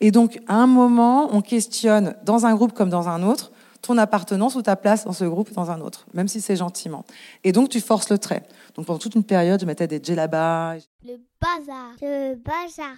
[0.00, 3.50] Et donc, à un moment, on questionne, dans un groupe comme dans un autre,
[3.82, 6.54] ton appartenance ou ta place dans ce groupe ou dans un autre, même si c'est
[6.54, 7.04] gentiment.
[7.42, 8.44] Et donc, tu forces le trait.
[8.76, 10.76] Donc, pendant toute une période, je mettais des djellabas.
[11.04, 11.96] Le bazar.
[12.00, 12.94] Le bazar.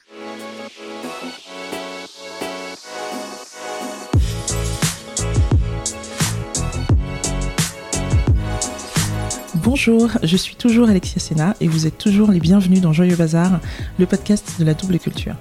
[9.54, 13.60] Bonjour, je suis toujours Alexia Sena et vous êtes toujours les bienvenus dans Joyeux Bazar,
[13.98, 15.36] le podcast de la double culture.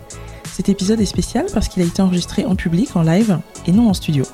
[0.59, 3.87] Cet épisode est spécial parce qu'il a été enregistré en public, en live et non
[3.87, 4.25] en studio.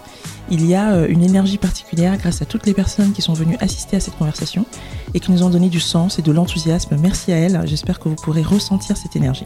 [0.49, 3.57] Il y a euh, une énergie particulière grâce à toutes les personnes qui sont venues
[3.59, 4.65] assister à cette conversation
[5.13, 6.97] et qui nous ont donné du sens et de l'enthousiasme.
[6.99, 9.45] Merci à elles, j'espère que vous pourrez ressentir cette énergie.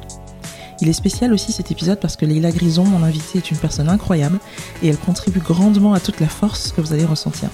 [0.79, 3.89] Il est spécial aussi cet épisode parce que Leila Grison, mon invitée, est une personne
[3.89, 4.39] incroyable
[4.81, 7.49] et elle contribue grandement à toute la force que vous allez ressentir.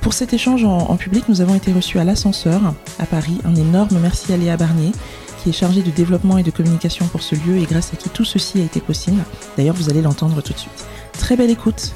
[0.00, 3.38] Pour cet échange en, public, nous avons été reçus à l'ascenseur à Paris.
[3.44, 4.90] Un énorme merci à Léa Barnier
[5.42, 8.08] qui est chargée de développement et de communication pour ce lieu et grâce à qui
[8.08, 9.22] tout ceci a été possible.
[9.56, 10.86] D'ailleurs, vous allez l'entendre tout de suite.
[11.12, 11.92] Très belle écoute.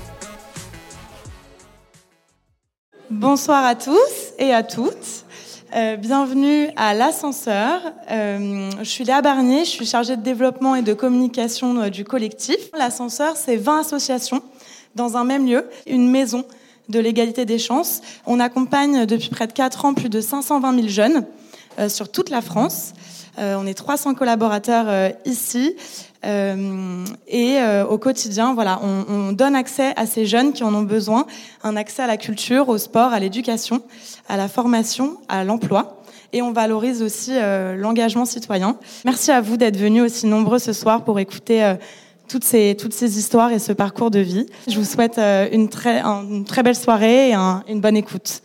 [3.10, 5.24] Bonsoir à tous et à toutes.
[5.74, 7.80] Euh, bienvenue à l'ascenseur.
[8.10, 12.04] Euh, je suis Léa Barnier, je suis chargée de développement et de communication euh, du
[12.04, 12.58] collectif.
[12.76, 14.42] L'ascenseur, c'est 20 associations
[14.96, 16.44] dans un même lieu, une maison
[16.90, 18.02] de l'égalité des chances.
[18.26, 21.24] On accompagne depuis près de 4 ans plus de 520 000 jeunes
[21.88, 22.92] sur toute la France.
[23.38, 25.76] Euh, on est 300 collaborateurs euh, ici.
[26.24, 31.26] et au quotidien, voilà, on, on, donne accès à ces jeunes qui en ont besoin,
[31.64, 33.82] un accès à la culture, au sport, à l'éducation,
[34.28, 36.00] à la formation, à l'emploi.
[36.32, 37.32] Et on valorise aussi
[37.76, 38.76] l'engagement citoyen.
[39.04, 41.74] Merci à vous d'être venus aussi nombreux ce soir pour écouter
[42.32, 44.46] toutes ces, toutes ces histoires et ce parcours de vie.
[44.66, 48.42] Je vous souhaite euh, une très, une très belle soirée et une bonne écoute.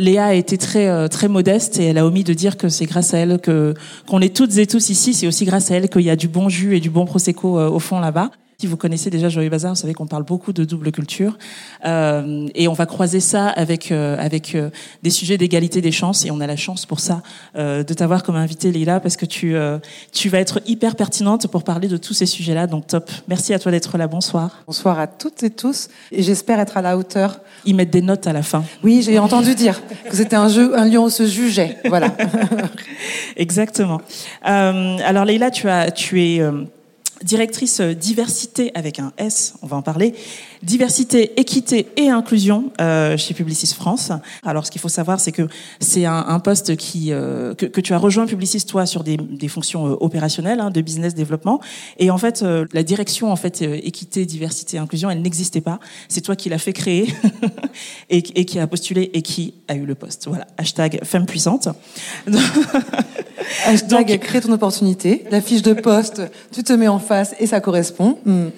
[0.00, 2.86] Léa a été très euh, très modeste et elle a omis de dire que c'est
[2.86, 3.74] grâce à elle que
[4.08, 5.14] qu'on est toutes et tous ici.
[5.14, 7.58] C'est aussi grâce à elle qu'il y a du bon jus et du bon prosecco
[7.58, 8.30] euh, au fond là-bas.
[8.60, 11.38] Si vous connaissez déjà Joyeux Bazar, vous savez qu'on parle beaucoup de double culture.
[11.86, 14.68] Euh, et on va croiser ça avec, euh, avec euh,
[15.02, 16.26] des sujets d'égalité des chances.
[16.26, 17.22] Et on a la chance pour ça
[17.56, 19.56] euh, de t'avoir comme invité, Lila, parce que tu,
[20.12, 22.66] tu vas être hyper pertinente pour parler de tous ces sujets-là.
[22.66, 23.10] Donc top.
[23.28, 24.06] Merci à toi d'être là.
[24.06, 24.62] Bonsoir.
[24.66, 25.88] Bonsoir à toutes et tous.
[26.12, 27.40] Et j'espère être à la hauteur.
[27.64, 28.62] Ils mettent des notes à la fin.
[28.84, 31.78] Oui, j'ai entendu dire que c'était un jeu, un lieu où on se jugeait.
[31.88, 32.14] Voilà.
[33.38, 34.02] Exactement.
[34.42, 36.42] alors Leila, tu as, tu es
[37.22, 40.14] directrice diversité avec un S, on va en parler,
[40.62, 44.12] diversité, équité et inclusion euh, chez Publicis France.
[44.44, 45.48] Alors ce qu'il faut savoir, c'est que
[45.80, 49.16] c'est un, un, poste qui euh, que, que, tu as rejoint Publicis toi sur des,
[49.16, 51.60] des fonctions euh, opérationnelles hein, de business développement.
[51.98, 55.80] Et en fait, euh, la direction en fait équité, diversité, inclusion, elle n'existait pas.
[56.08, 57.12] C'est toi qui l'as fait créer
[58.10, 60.28] et, et, qui a postulé et qui a eu le poste.
[60.28, 60.46] Voilà.
[60.58, 61.68] Hashtag femme puissante.
[63.66, 65.24] Hashtag Donc, crée ton opportunité.
[65.30, 66.22] La fiche de poste,
[66.52, 68.18] tu te mets en face et ça correspond.
[68.24, 68.48] Hmm.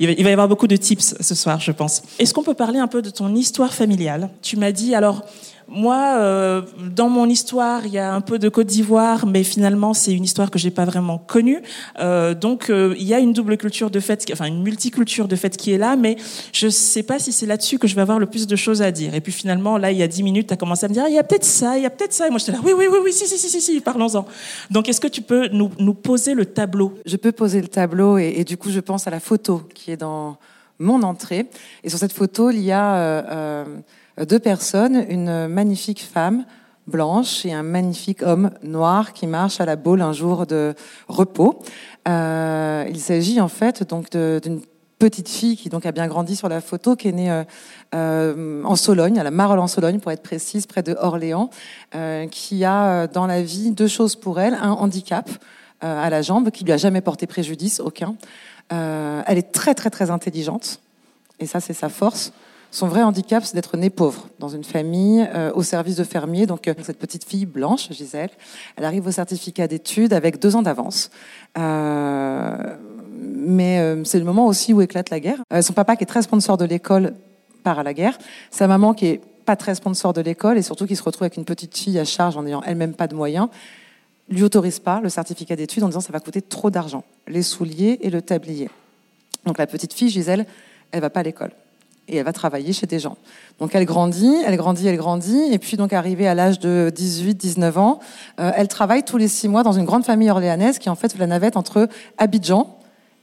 [0.00, 2.02] Il va, y avoir beaucoup de tips ce soir, je pense.
[2.18, 4.30] Est-ce qu'on peut parler un peu de ton histoire familiale?
[4.42, 5.22] Tu m'as dit, alors,
[5.68, 6.62] moi, euh,
[6.94, 10.24] dans mon histoire, il y a un peu de Côte d'Ivoire, mais finalement, c'est une
[10.24, 11.60] histoire que j'ai pas vraiment connue.
[11.98, 15.36] Euh, donc, euh, il y a une double culture de fait, enfin une multiculture de
[15.36, 16.16] fait qui est là, mais
[16.52, 18.90] je sais pas si c'est là-dessus que je vais avoir le plus de choses à
[18.90, 19.14] dire.
[19.14, 21.04] Et puis finalement, là, il y a dix minutes, tu as commencé à me dire,
[21.06, 22.26] ah, il y a peut-être ça, il y a peut-être ça.
[22.26, 24.26] Et moi, j'étais là, oui, oui, oui, oui, si, si, si, si, si parlons-en.
[24.70, 26.94] Donc, est-ce que tu peux nous, poser le tableau?
[27.06, 29.96] Je peux poser le tableau, et, du coup, je pense à la photo qui est
[29.96, 30.36] dans
[30.78, 31.46] mon entrée.
[31.82, 33.64] Et sur cette photo, il y a
[34.18, 36.44] deux personnes, une magnifique femme
[36.86, 40.74] blanche et un magnifique homme noir qui marche à la boule un jour de
[41.08, 41.62] repos.
[42.08, 44.60] Euh, il s'agit en fait donc d'une
[44.98, 47.44] petite fille qui donc a bien grandi sur la photo, qui est née euh,
[47.94, 51.50] euh, en Sologne, à la Marolles en Sologne pour être précise, près de Orléans,
[51.94, 55.28] euh, qui a dans la vie deux choses pour elle un handicap
[55.80, 58.16] à la jambe qui lui a jamais porté préjudice, aucun.
[58.70, 60.80] elle est très très très intelligente
[61.40, 62.32] et ça c'est sa force.
[62.74, 66.44] Son vrai handicap, c'est d'être née pauvre dans une famille euh, au service de fermier.
[66.44, 68.30] Donc euh, cette petite fille blanche, Gisèle,
[68.74, 71.12] elle arrive au certificat d'études avec deux ans d'avance.
[71.56, 72.76] Euh,
[73.12, 75.38] mais c'est le moment aussi où éclate la guerre.
[75.62, 77.14] son papa, qui est très sponsor de l'école,
[77.62, 78.18] part à la guerre.
[78.50, 81.36] Sa maman, qui est pas très sponsor de l'école et surtout qui se retrouve avec
[81.36, 83.50] une petite fille à charge en n'ayant elle-même pas de moyens,
[84.28, 88.00] lui autorise pas le certificat d'études en disant ça va coûter trop d'argent, les souliers
[88.00, 88.68] et le tablier.
[89.46, 90.44] Donc la petite fille, Gisèle,
[90.90, 91.52] elle va pas à l'école
[92.08, 93.16] et elle va travailler chez des gens.
[93.58, 97.78] Donc elle grandit, elle grandit, elle grandit, et puis donc arrivée à l'âge de 18-19
[97.78, 98.00] ans,
[98.40, 101.12] euh, elle travaille tous les six mois dans une grande famille orléanaise qui en fait
[101.12, 102.78] fait la navette entre Abidjan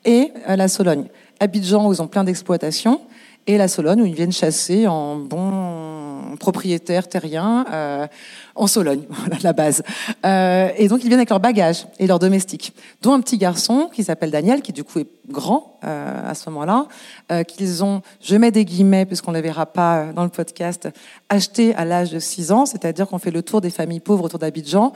[0.06, 1.06] et euh, la Sologne.
[1.39, 3.01] Abidjan où ils ont plein d'exploitations,
[3.48, 5.18] et la Sologne où ils viennent chasser en
[6.36, 8.07] propriétaires terriens euh,
[8.56, 9.83] en Sologne, voilà la base.
[10.25, 13.89] Euh, et donc ils viennent avec leur bagage et leurs domestiques, dont un petit garçon
[13.94, 16.88] qui s'appelle Daniel, qui du coup est grand euh, à ce moment-là,
[17.31, 20.89] euh, qu'ils ont, je mets des guillemets puisqu'on ne les verra pas dans le podcast,
[21.30, 24.39] acheté à l'âge de 6 ans, c'est-à-dire qu'on fait le tour des familles pauvres autour
[24.39, 24.94] d'Abidjan.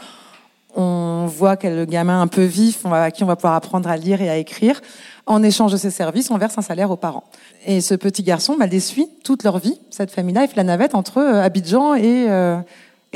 [0.75, 4.21] On voit quel gamin un peu vif, à qui on va pouvoir apprendre à lire
[4.21, 4.81] et à écrire.
[5.25, 7.23] En échange de ces services, on verse un salaire aux parents.
[7.65, 10.43] Et ce petit garçon bah, les suit toute leur vie, cette famille-là.
[10.43, 12.57] Il fait la navette entre euh, Abidjan et, euh,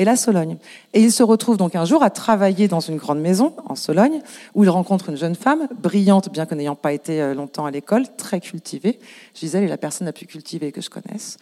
[0.00, 0.56] et la Sologne.
[0.94, 4.22] Et il se retrouve donc un jour à travailler dans une grande maison en Sologne,
[4.54, 7.70] où il rencontre une jeune femme, brillante, bien que n'ayant pas été euh, longtemps à
[7.70, 8.98] l'école, très cultivée.
[9.34, 11.36] Gisèle est la personne la plus cultivée que je connaisse.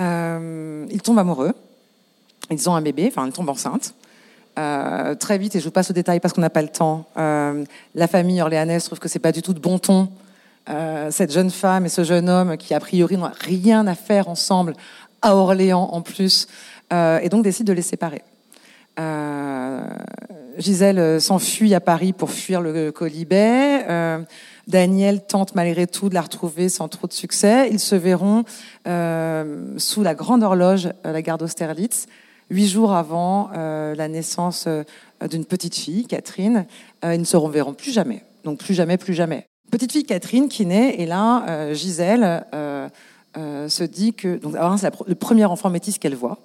[0.00, 1.52] Euh, ils tombent amoureux.
[2.50, 3.94] Ils ont un bébé, enfin, ils tombent enceintes.
[4.60, 7.06] Euh, très vite, et je vous passe au détail parce qu'on n'a pas le temps,
[7.16, 7.64] euh,
[7.94, 10.08] la famille orléanaise trouve que c'est pas du tout de bon ton.
[10.68, 14.28] Euh, cette jeune femme et ce jeune homme qui, a priori, n'ont rien à faire
[14.28, 14.74] ensemble
[15.22, 16.46] à Orléans en plus,
[16.92, 18.22] et donc décide de les séparer.
[20.58, 23.84] Gisèle s'enfuit à Paris pour fuir le colibet.
[24.66, 27.68] Daniel tente malgré tout de la retrouver sans trop de succès.
[27.70, 28.44] Ils se verront
[29.76, 32.06] sous la grande horloge à la gare d'Austerlitz,
[32.50, 34.82] huit jours avant euh, la naissance euh,
[35.28, 36.66] d'une petite fille, Catherine.
[37.04, 38.24] Euh, ils ne se reverront plus jamais.
[38.44, 39.46] Donc plus jamais, plus jamais.
[39.70, 42.44] Petite fille Catherine qui naît, et là, Gisèle
[43.36, 44.36] se dit que...
[44.38, 46.38] Donc, c'est le premier enfant métis qu'elle voit.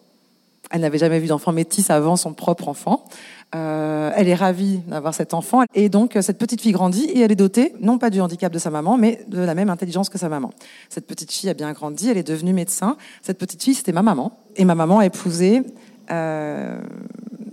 [0.69, 3.03] Elle n'avait jamais vu d'enfant métis avant son propre enfant.
[3.51, 5.63] Elle est ravie d'avoir cet enfant.
[5.73, 8.59] Et donc, cette petite fille grandit et elle est dotée, non pas du handicap de
[8.59, 10.51] sa maman, mais de la même intelligence que sa maman.
[10.89, 12.95] Cette petite fille a bien grandi, elle est devenue médecin.
[13.23, 14.37] Cette petite fille, c'était ma maman.
[14.55, 15.63] Et ma maman a épousé
[16.11, 16.79] euh,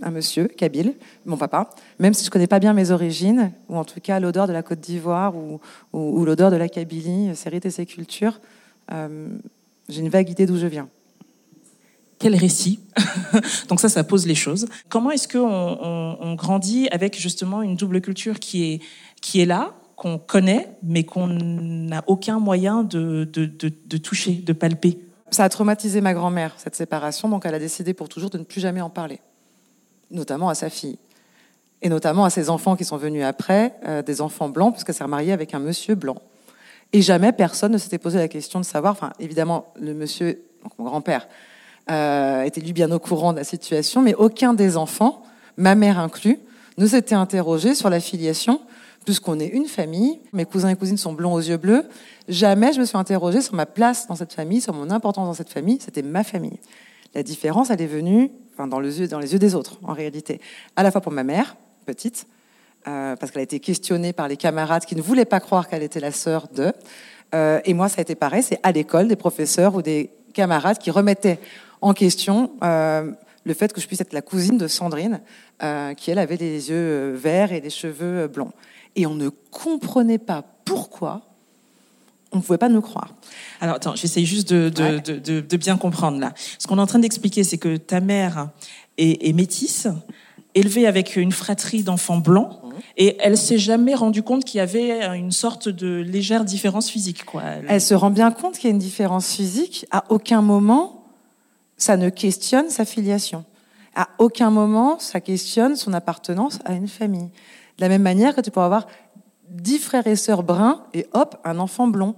[0.01, 0.93] un monsieur, Kabyle,
[1.25, 1.69] mon papa.
[1.99, 4.63] Même si je connais pas bien mes origines, ou en tout cas l'odeur de la
[4.63, 8.39] Côte d'Ivoire, ou, l'odeur de la Kabylie, ses rites et ses cultures,
[8.91, 9.27] euh,
[9.89, 10.89] j'ai une vague idée d'où je viens.
[12.19, 12.79] Quel récit
[13.69, 14.67] Donc ça, ça pose les choses.
[14.89, 18.81] Comment est-ce qu'on on, grandit avec justement une double culture qui est,
[19.21, 24.99] qui est là, qu'on connaît, mais qu'on n'a aucun moyen de, de toucher, de palper?
[25.33, 28.43] Ça a traumatisé ma grand-mère, cette séparation, donc elle a décidé pour toujours de ne
[28.43, 29.19] plus jamais en parler,
[30.11, 30.99] notamment à sa fille.
[31.81, 35.03] Et notamment à ses enfants qui sont venus après, euh, des enfants blancs, puisqu'elle s'est
[35.03, 36.17] remariée avec un monsieur blanc.
[36.93, 40.73] Et jamais personne ne s'était posé la question de savoir, enfin évidemment le monsieur, donc
[40.77, 41.27] mon grand-père,
[41.89, 45.23] euh, était lui bien au courant de la situation, mais aucun des enfants,
[45.57, 46.37] ma mère inclus,
[46.77, 48.61] ne s'était interrogé sur la filiation,
[49.03, 51.85] puisqu'on est une famille, mes cousins et cousines sont blonds aux yeux bleus,
[52.27, 55.33] jamais je me suis interrogée sur ma place dans cette famille, sur mon importance dans
[55.33, 56.59] cette famille, c'était ma famille.
[57.13, 60.39] La différence, elle est venue enfin, dans, les yeux, des autres, en réalité.
[60.75, 61.55] À la fois pour ma mère,
[61.85, 62.27] petite,
[62.87, 65.83] euh, parce qu'elle a été questionnée par les camarades qui ne voulaient pas croire qu'elle
[65.83, 66.73] était la sœur de.
[67.35, 70.77] Euh, et moi, ça a été pareil, c'est à l'école, des professeurs ou des camarades
[70.77, 71.39] qui remettaient
[71.81, 73.11] en question euh,
[73.43, 75.21] le fait que je puisse être la cousine de Sandrine,
[75.97, 78.51] qui elle avait les yeux verts et les cheveux blonds.
[78.95, 81.21] Et on ne comprenait pas pourquoi
[82.31, 83.13] on ne pouvait pas nous croire.
[83.61, 84.99] Alors attends, j'essaye juste de, de, Ouais.
[85.01, 86.33] de, de, de bien comprendre là.
[86.57, 88.49] Ce qu'on est en train d'expliquer, c'est que ta mère
[88.97, 89.87] est, est métisse,
[90.55, 92.59] élevée avec une fratrie d'enfants blancs,
[92.97, 97.23] et elle s'est jamais rendue compte qu'il y avait une sorte de légère différence physique,
[97.23, 97.43] quoi.
[97.43, 99.85] Elle- Elle se rend bien compte qu'il y a une différence physique.
[99.91, 101.05] À aucun moment,
[101.77, 103.45] ça ne questionne sa filiation.
[103.95, 107.29] À aucun moment, ça questionne son appartenance à une famille.
[107.77, 108.87] De la même manière que tu peux avoir
[109.49, 112.15] dix frères et sœurs bruns et hop, un enfant blond.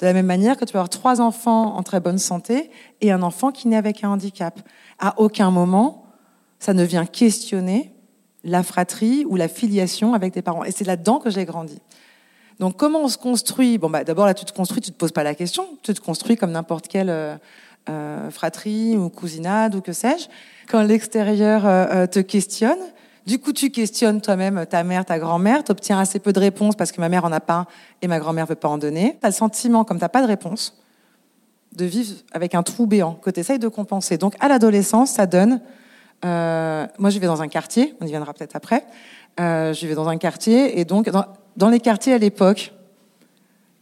[0.00, 2.70] De la même manière que tu peux avoir trois enfants en très bonne santé
[3.00, 4.60] et un enfant qui naît avec un handicap.
[4.98, 6.04] À aucun moment,
[6.60, 7.92] ça ne vient questionner
[8.44, 10.64] la fratrie ou la filiation avec tes parents.
[10.64, 11.80] Et c'est là-dedans que j'ai grandi.
[12.58, 13.78] Donc comment on se construit?
[13.78, 15.66] Bon, bah, d'abord là, tu te construis, tu te poses pas la question.
[15.82, 17.36] Tu te construis comme n'importe quelle euh,
[17.88, 20.26] euh, fratrie ou cousinade ou que sais-je.
[20.68, 22.78] Quand l'extérieur euh, te questionne,
[23.28, 25.62] du coup tu questionnes toi-même ta mère, ta grand-mère.
[25.62, 27.66] Tu obtiens assez peu de réponses parce que ma mère en a pas
[28.00, 29.18] et ma grand-mère veut pas en donner.
[29.20, 30.78] Tu as le sentiment, comme t'as pas de réponse,
[31.76, 34.16] de vivre avec un trou béant que tu essayes de compenser.
[34.16, 35.60] Donc à l'adolescence, ça donne.
[36.24, 37.94] euh, moi, je vais dans un quartier.
[38.00, 38.86] On y viendra peut-être après.
[39.38, 42.72] Euh, je vais dans un quartier et donc dans, dans les quartiers à l'époque,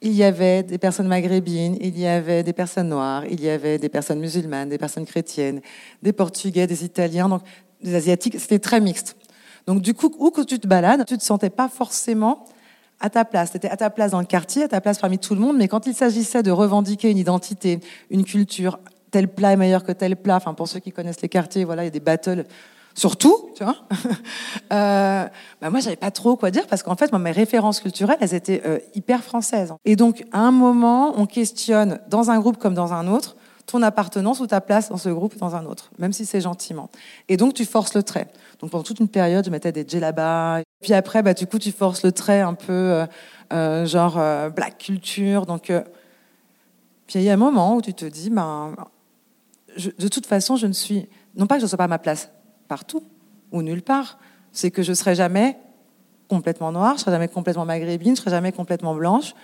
[0.03, 3.79] il y avait des personnes maghrébines, il y avait des personnes noires, il y avait
[3.79, 5.61] des personnes musulmanes, des personnes chrétiennes,
[6.03, 7.43] des Portugais, des Italiens, donc
[7.81, 8.39] des Asiatiques.
[8.41, 9.17] C'était très mixte.
[9.67, 12.45] Donc du coup, où que tu te balades, tu te sentais pas forcément
[13.01, 13.51] à ta place.
[13.51, 15.57] Tu étais à ta place dans le quartier, à ta place parmi tout le monde,
[15.57, 17.81] mais quand il s'agissait de revendiquer une identité,
[18.11, 18.79] une culture,
[19.11, 21.83] tel plat est meilleur que tel plat, enfin pour ceux qui connaissent les quartiers, voilà,
[21.83, 22.45] il y a des battles
[22.95, 23.77] sur tout, tu vois.
[24.73, 25.25] Euh,
[25.61, 28.35] bah moi, j'avais pas trop quoi dire parce qu'en fait, moi, mes références culturelles, elles
[28.35, 29.73] étaient euh, hyper françaises.
[29.85, 33.83] Et donc, à un moment, on questionne dans un groupe comme dans un autre ton
[33.83, 36.89] appartenance ou ta place dans ce groupe ou dans un autre, même si c'est gentiment.
[37.29, 38.29] Et donc, tu forces le trait.
[38.61, 40.63] Donc, pendant toute une période, je mettais des djellabas.
[40.83, 43.07] Puis après, bah, du coup, tu forces le trait un peu euh,
[43.53, 45.47] euh, genre euh, black culture.
[45.47, 45.73] Donc,
[47.07, 48.75] puis il y a un moment où tu te dis, ben,
[49.77, 51.99] de toute façon, je ne suis, non pas que je ne sois pas à ma
[51.99, 52.31] place
[52.69, 53.03] partout
[53.53, 54.19] ou nulle part,
[54.53, 55.57] c'est que je serai jamais
[56.29, 59.35] complètement noire, je serai jamais complètement maghrébine, je serai jamais complètement blanche.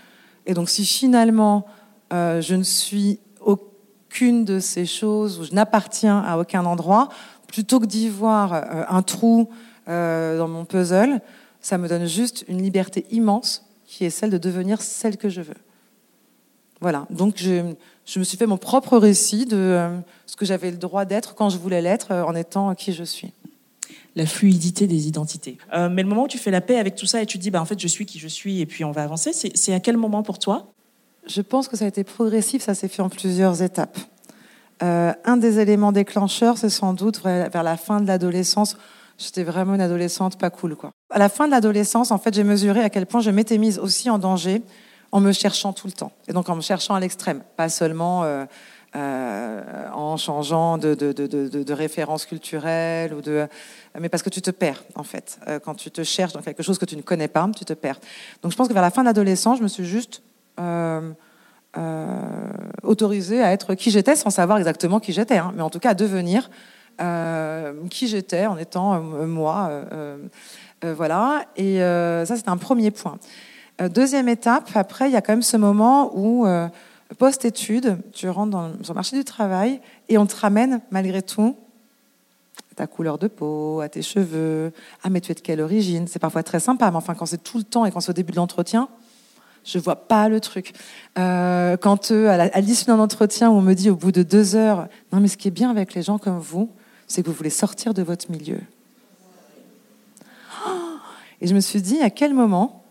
[0.46, 1.66] Et donc, si finalement
[2.10, 3.20] je ne suis
[4.12, 7.08] qu'une de ces choses où je n'appartiens à aucun endroit,
[7.52, 9.48] plutôt que d'y voir euh, un trou
[9.86, 11.20] euh, dans mon puzzle,
[11.60, 15.42] ça me donne juste une liberté immense qui est celle de devenir celle que je
[15.42, 15.56] veux.
[16.80, 17.74] Voilà, donc je,
[18.06, 21.34] je me suis fait mon propre récit de euh, ce que j'avais le droit d'être
[21.34, 23.32] quand je voulais l'être en étant qui je suis
[24.14, 25.56] la fluidité des identités.
[25.72, 27.50] mais le moment où tu fais la paix avec tout ça et tu te dis,
[27.50, 29.80] bah, en fait, je suis qui je suis et puis on va avancer, c'est à
[29.80, 30.70] quel moment pour toi?
[31.26, 33.98] Je pense que ça a été progressif, ça s'est fait en plusieurs étapes.
[34.82, 38.76] Euh, un des éléments déclencheurs, c'est sans doute vers la fin de l'adolescence.
[39.18, 40.76] J'étais vraiment une adolescente pas cool.
[41.10, 43.78] À la fin de l'adolescence, en fait, j'ai mesuré à quel point je m'étais mise
[43.78, 44.62] aussi en danger
[45.12, 46.12] en me cherchant tout le temps.
[46.26, 48.46] Et donc en me cherchant à l'extrême, pas seulement euh,
[48.96, 53.46] euh, en changeant de, de, de, référence culturelle, ou de,
[54.00, 55.38] mais parce que tu te perds, en fait.
[55.64, 58.00] quand tu te cherches dans quelque chose que tu ne connais pas, tu te perds.
[58.42, 60.22] Donc je pense que vers la fin de l'adolescence, je me suis juste
[62.82, 65.90] autorisée à être qui j'étais sans savoir exactement qui j'étais, hein, mais en tout cas
[65.90, 66.50] à devenir
[67.00, 69.70] euh, qui j'étais en étant moi.
[70.82, 73.18] voilà, et ça c'est un premier point.
[73.90, 76.46] deuxième étape, après, il y a quand même ce moment où,
[77.14, 81.56] post-études, tu rentres dans, le marché du travail et on te ramène malgré tout
[82.72, 84.72] à ta couleur de peau, à tes cheveux.
[85.02, 87.42] Ah, mais tu es de quelle origine C'est parfois très sympa, mais enfin, quand c'est
[87.42, 88.88] tout le temps et quand c'est au début de l'entretien,
[89.64, 90.72] je vois pas le truc.
[91.18, 94.56] Euh, quand euh, à l'issue d'un entretien où on me dit au bout de deux
[94.56, 96.70] heures, non mais ce qui est bien avec les gens comme vous,
[97.06, 98.60] c'est que vous voulez sortir de votre milieu.
[101.40, 102.84] Et je me suis dit à quel moment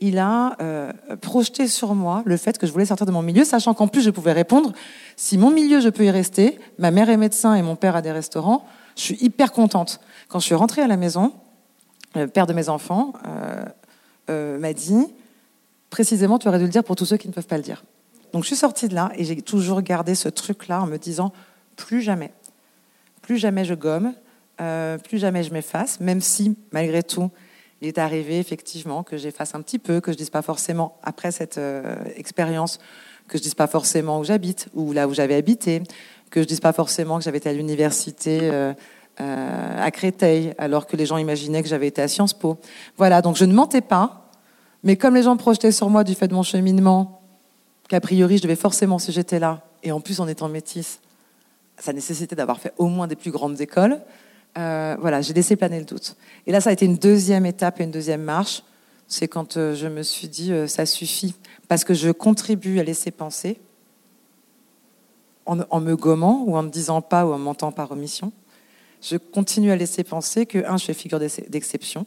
[0.00, 3.44] il a euh, projeté sur moi le fait que je voulais sortir de mon milieu,
[3.44, 4.72] sachant qu'en plus je pouvais répondre
[5.16, 8.02] si mon milieu je peux y rester, ma mère est médecin et mon père a
[8.02, 10.00] des restaurants, je suis hyper contente.
[10.28, 11.32] Quand je suis rentrée à la maison,
[12.14, 13.14] le père de mes enfants
[14.28, 15.06] m'a dit
[15.92, 17.84] précisément, tu aurais dû le dire pour tous ceux qui ne peuvent pas le dire.
[18.32, 21.32] Donc je suis sortie de là et j'ai toujours gardé ce truc-là en me disant
[21.76, 22.32] plus jamais,
[23.20, 24.14] plus jamais je gomme,
[24.62, 27.30] euh, plus jamais je m'efface, même si malgré tout,
[27.82, 31.30] il est arrivé effectivement que j'efface un petit peu, que je dise pas forcément après
[31.30, 32.78] cette euh, expérience,
[33.28, 35.82] que je dise pas forcément où j'habite ou là où j'avais habité,
[36.30, 38.40] que je dise pas forcément que j'avais été à l'université.
[38.42, 38.72] Euh,
[39.20, 42.56] à Créteil, alors que les gens imaginaient que j'avais été à Sciences Po.
[42.96, 44.21] Voilà, donc je ne mentais pas,
[44.82, 47.22] mais comme les gens projetaient sur moi du fait de mon cheminement,
[47.88, 51.00] qu'a priori je devais forcément, si j'étais là, et en plus en étant métisse,
[51.78, 54.00] ça nécessitait d'avoir fait au moins des plus grandes écoles,
[54.58, 56.16] euh, voilà, j'ai laissé planer le doute.
[56.46, 58.62] Et là, ça a été une deuxième étape et une deuxième marche.
[59.08, 61.34] C'est quand euh, je me suis dit, euh, ça suffit,
[61.68, 63.60] parce que je contribue à laisser penser,
[65.46, 68.32] en, en, me gommant ou en ne disant pas ou en mentant par omission.
[69.00, 72.06] Je continue à laisser penser que, un, je fais figure d'exception.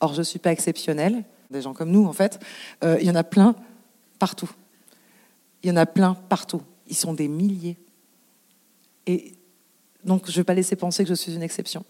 [0.00, 2.40] Or, je ne suis pas exceptionnelle des gens comme nous en fait,
[2.84, 3.54] euh, il y en a plein
[4.18, 4.50] partout.
[5.62, 6.62] Il y en a plein partout.
[6.86, 7.76] Ils sont des milliers.
[9.06, 9.32] Et
[10.04, 11.84] donc je ne vais pas laisser penser que je suis une exception.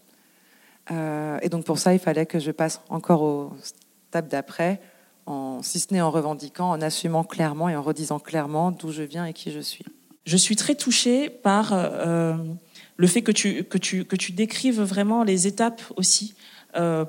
[0.91, 4.81] Euh, et donc pour ça, il fallait que je passe encore au stade d'après,
[5.61, 9.25] si ce n'est en revendiquant, en assumant clairement et en redisant clairement d'où je viens
[9.25, 9.83] et qui je suis.
[10.25, 12.35] Je suis très touchée par euh,
[12.95, 16.35] le fait que tu, que, tu, que tu décrives vraiment les étapes aussi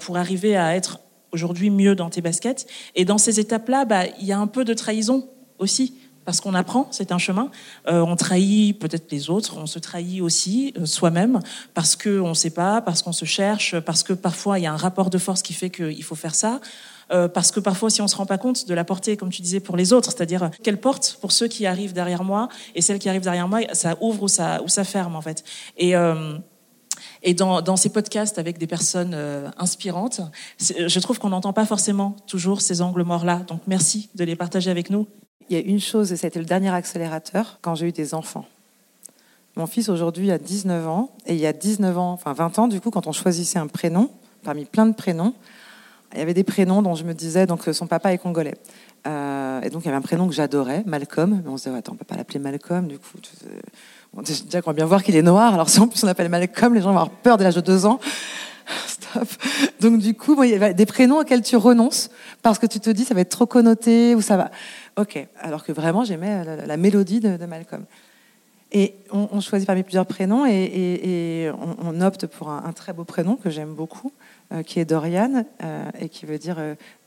[0.00, 0.98] pour arriver à être
[1.32, 2.66] aujourd'hui mieux dans tes baskets.
[2.94, 5.94] Et dans ces étapes-là, bah, il y a un peu de trahison aussi.
[6.28, 7.50] Parce qu'on apprend, c'est un chemin.
[7.86, 11.40] Euh, on trahit peut-être les autres, on se trahit aussi euh, soi-même
[11.72, 14.72] parce qu'on ne sait pas, parce qu'on se cherche, parce que parfois il y a
[14.74, 16.60] un rapport de force qui fait qu'il faut faire ça.
[17.10, 19.40] Euh, parce que parfois, si on se rend pas compte de la portée, comme tu
[19.40, 22.98] disais, pour les autres, c'est-à-dire quelle porte pour ceux qui arrivent derrière moi et celles
[22.98, 25.42] qui arrivent derrière moi, ça ouvre ou ça ou ça ferme en fait.
[25.78, 25.94] Et
[27.22, 30.20] et dans, ces podcasts avec des personnes euh, inspirantes,
[30.58, 33.42] je trouve qu'on n'entend pas forcément toujours ces angles morts-là.
[33.48, 35.06] Donc merci de les partager avec nous.
[35.50, 38.46] Il y a une chose, et été le dernier accélérateur, quand j'ai eu des enfants.
[39.56, 42.68] Mon fils aujourd'hui a 19 ans, et il y a 19 ans, enfin 20 ans,
[42.68, 44.10] du coup, quand on choisissait un prénom,
[44.44, 45.34] parmi plein de prénoms,
[46.12, 48.54] il y avait des prénoms dont je me disais, donc son papa est congolais.
[49.06, 51.76] Euh, et donc il y avait un prénom que j'adorais, Malcolm, mais on se disait,
[51.76, 53.18] attends, on peut pas l'appeler Malcolm, du coup.
[54.12, 56.28] Bon, déjà qu'on va bien voir qu'il est noir, alors si en plus on appelle
[56.28, 58.00] Malcolm, les gens vont avoir peur dès l'âge de deux ans.
[58.86, 59.28] Stop.
[59.80, 62.10] Donc du coup, il y a des prénoms auxquels tu renonces
[62.42, 64.50] parce que tu te dis ça va être trop connoté ou ça va.
[64.96, 65.26] Ok.
[65.38, 67.84] Alors que vraiment j'aimais la, mélodie de, Malcolm.
[68.70, 71.50] Et on, choisit parmi plusieurs prénoms et,
[71.82, 74.12] on, opte pour un, très beau prénom que j'aime beaucoup,
[74.66, 75.46] qui est Dorian
[75.98, 76.58] et qui veut dire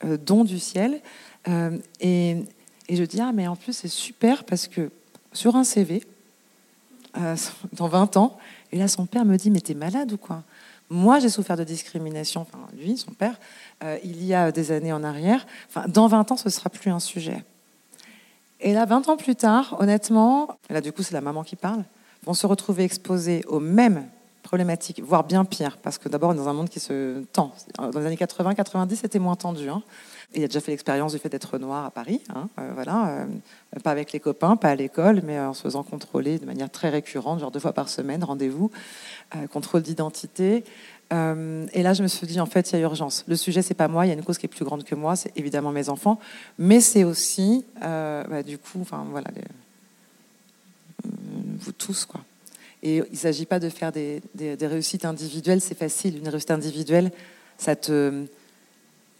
[0.03, 1.01] don du ciel.
[1.99, 2.37] et,
[2.91, 4.89] et je dis, ah, mais en plus, c'est super parce que
[5.33, 6.03] sur un CV,
[7.73, 8.37] dans 20 ans,
[8.71, 10.43] et là, son père me dit, mais t'es malade ou quoi?
[10.89, 13.39] Moi, j'ai souffert de discrimination, enfin, lui, son père,
[13.83, 15.45] euh, il y a des années en arrière.
[15.69, 17.43] Enfin, dans 20 ans, ce sera plus un sujet.
[18.59, 21.85] Et là, 20 ans plus tard, honnêtement, là, du coup, c'est la maman qui parle,
[22.23, 24.05] vont se retrouver exposés aux mêmes
[24.43, 27.53] problématiques, voire bien pire, parce que d'abord, on est dans un monde qui se tend.
[27.77, 29.69] Dans les années 80, 90, c'était moins tendu.
[29.69, 29.83] Hein.
[30.33, 33.25] Il a déjà fait l'expérience du fait d'être noir à Paris, hein, euh, voilà, euh,
[33.83, 36.89] pas avec les copains, pas à l'école, mais en se faisant contrôler de manière très
[36.89, 38.71] récurrente, genre deux fois par semaine, rendez-vous,
[39.51, 40.63] contrôle d'identité.
[41.11, 43.25] Euh, et là, je me suis dit, en fait, il y a urgence.
[43.27, 44.95] Le sujet, c'est pas moi, il y a une cause qui est plus grande que
[44.95, 46.19] moi, c'est évidemment mes enfants,
[46.57, 51.09] mais c'est aussi, euh, bah, du coup, enfin voilà, euh,
[51.59, 52.21] vous tous, quoi.
[52.83, 54.21] Et il ne s'agit pas de faire des,
[54.61, 56.17] réussites individuelles, c'est facile.
[56.17, 57.11] Une réussite individuelle,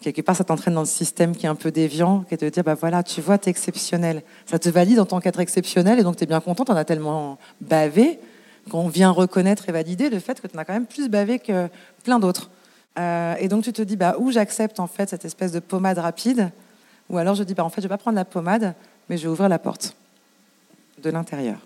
[0.01, 2.49] quelque part, ça t'entraîne dans le système qui est un peu déviant, qui est de
[2.49, 4.23] dire, bah voilà, tu vois, tu es exceptionnel.
[4.45, 6.85] Ça te valide en tant qu'être exceptionnel, et donc tu es bien content, on as
[6.85, 8.19] tellement bavé
[8.69, 11.39] qu'on vient reconnaître et valider le fait que tu en as quand même plus bavé
[11.39, 11.67] que
[12.03, 12.49] plein d'autres.
[12.99, 15.97] Euh, et donc tu te dis, bah, où j'accepte en fait cette espèce de pommade
[15.97, 16.51] rapide,
[17.09, 18.73] ou alors je dis, bah, en fait, je vais pas prendre la pommade,
[19.09, 19.95] mais je vais ouvrir la porte
[21.01, 21.59] de l'intérieur.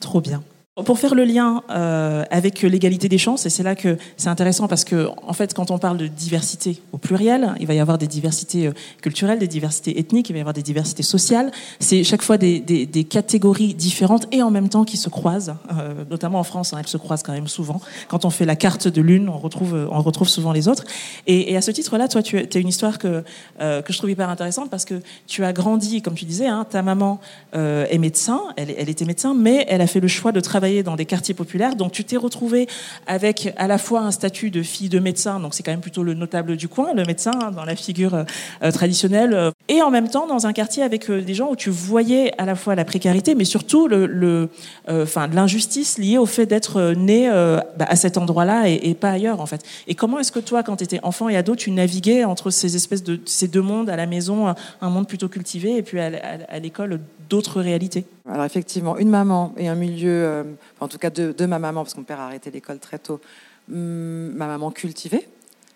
[0.00, 0.42] Trop bien.
[0.82, 4.66] Pour faire le lien euh, avec l'égalité des chances, et c'est là que c'est intéressant
[4.66, 7.96] parce que, en fait, quand on parle de diversité au pluriel, il va y avoir
[7.96, 11.52] des diversités euh, culturelles, des diversités ethniques, il va y avoir des diversités sociales.
[11.78, 15.54] C'est chaque fois des, des, des, catégories différentes et en même temps qui se croisent,
[15.78, 17.80] euh, notamment en France, hein, elles se croisent quand même souvent.
[18.08, 20.82] Quand on fait la carte de l'une, on retrouve, on retrouve souvent les autres.
[21.28, 23.22] Et, et à ce titre-là, toi, tu as une histoire que,
[23.60, 26.66] euh, que je trouve hyper intéressante parce que tu as grandi, comme tu disais, hein,
[26.68, 27.20] ta maman
[27.54, 30.63] euh, est médecin, elle, elle était médecin, mais elle a fait le choix de travailler
[30.82, 31.76] dans des quartiers populaires.
[31.76, 32.66] Donc tu t'es retrouvé
[33.06, 36.02] avec à la fois un statut de fille de médecin, donc c'est quand même plutôt
[36.02, 39.90] le notable du coin, le médecin hein, dans la figure euh, traditionnelle, euh, et en
[39.90, 42.74] même temps dans un quartier avec euh, des gens où tu voyais à la fois
[42.74, 44.48] la précarité, mais surtout le,
[44.88, 49.46] enfin l'injustice liée au fait d'être né bah, à cet endroit-là et, pas ailleurs en
[49.46, 49.62] fait.
[49.88, 52.76] Et comment est-ce que toi, quand tu étais enfant et ado, tu naviguais entre ces
[52.76, 56.58] espèces de ces deux mondes à la maison, un monde plutôt cultivé, et puis à
[56.58, 57.00] l'école
[57.34, 60.44] d'autres réalités Alors effectivement, une maman et un milieu, euh,
[60.78, 63.20] en tout cas de, ma maman, parce que mon père a arrêté l'école très tôt,
[63.68, 65.26] hum, ma maman cultivée.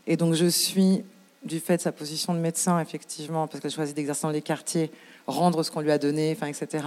[0.06, 1.02] Et donc je suis,
[1.42, 4.92] du fait de sa position de médecin, effectivement, parce qu'elle choisit d'exercer dans les quartiers,
[5.26, 6.84] rendre ce qu'on lui a donné, enfin, etc.,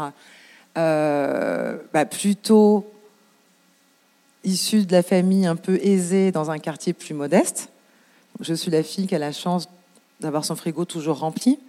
[0.77, 2.89] euh, bah, plutôt
[4.45, 7.67] issue de la famille un peu aisée dans un quartier plus modeste.
[8.39, 9.67] Je suis la fille qui a la chance
[10.21, 11.59] d'avoir son frigo toujours rempli.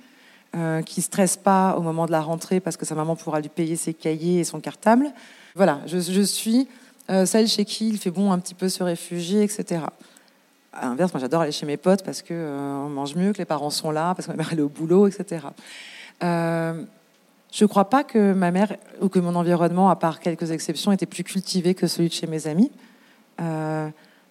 [0.55, 3.41] Euh, qui ne stresse pas au moment de la rentrée parce que sa maman pourra
[3.41, 5.11] lui payer ses cahiers et son cartable.
[5.55, 6.69] Voilà, je, suis
[7.09, 9.81] euh, celle chez qui il fait bon un petit peu se réfugier, etc.
[10.75, 13.47] À l'inverse, moi j'adore aller chez mes potes parce qu'on euh, mange mieux, que les
[13.47, 15.47] parents sont là, parce que ma mère elle est au boulot, etc.
[16.21, 16.85] je
[17.63, 21.07] ne crois pas que ma mère ou que mon environnement, à part quelques exceptions, était
[21.07, 22.71] plus cultivé que celui de chez mes amis.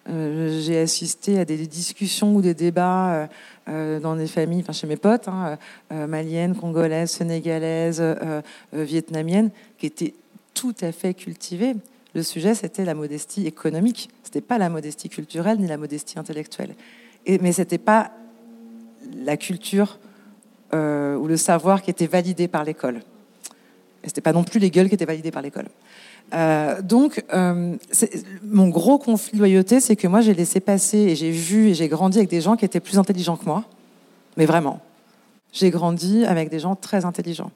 [0.08, 3.26] Euh, j'ai assisté à des discussions ou des débats euh,
[3.68, 5.56] euh, dans des familles, chez mes potes, hein,
[5.90, 8.02] maliennes, congolaises, sénégalaises,
[8.72, 10.14] vietnamiennes, qui étaient
[10.54, 11.74] tout à fait cultivées.
[12.14, 14.10] Le sujet, c'était la modestie économique.
[14.22, 16.74] C'était pas la modestie culturelle ni la modestie intellectuelle.
[17.24, 18.10] Et, mais c'était pas
[19.24, 19.98] la culture
[20.72, 23.02] ou le savoir qui était validé par l'école.
[24.04, 25.68] Et c'était pas non plus les gueules qui étaient validées par l'école.
[26.34, 27.76] Euh, donc, euh,
[28.42, 31.74] mon gros conflit de loyauté, c'est que moi, j'ai laissé passer et j'ai vu et
[31.74, 33.64] j'ai grandi avec des gens qui étaient plus intelligents que moi.
[34.36, 34.80] Mais vraiment.
[35.52, 37.50] J'ai grandi avec des gens très intelligents.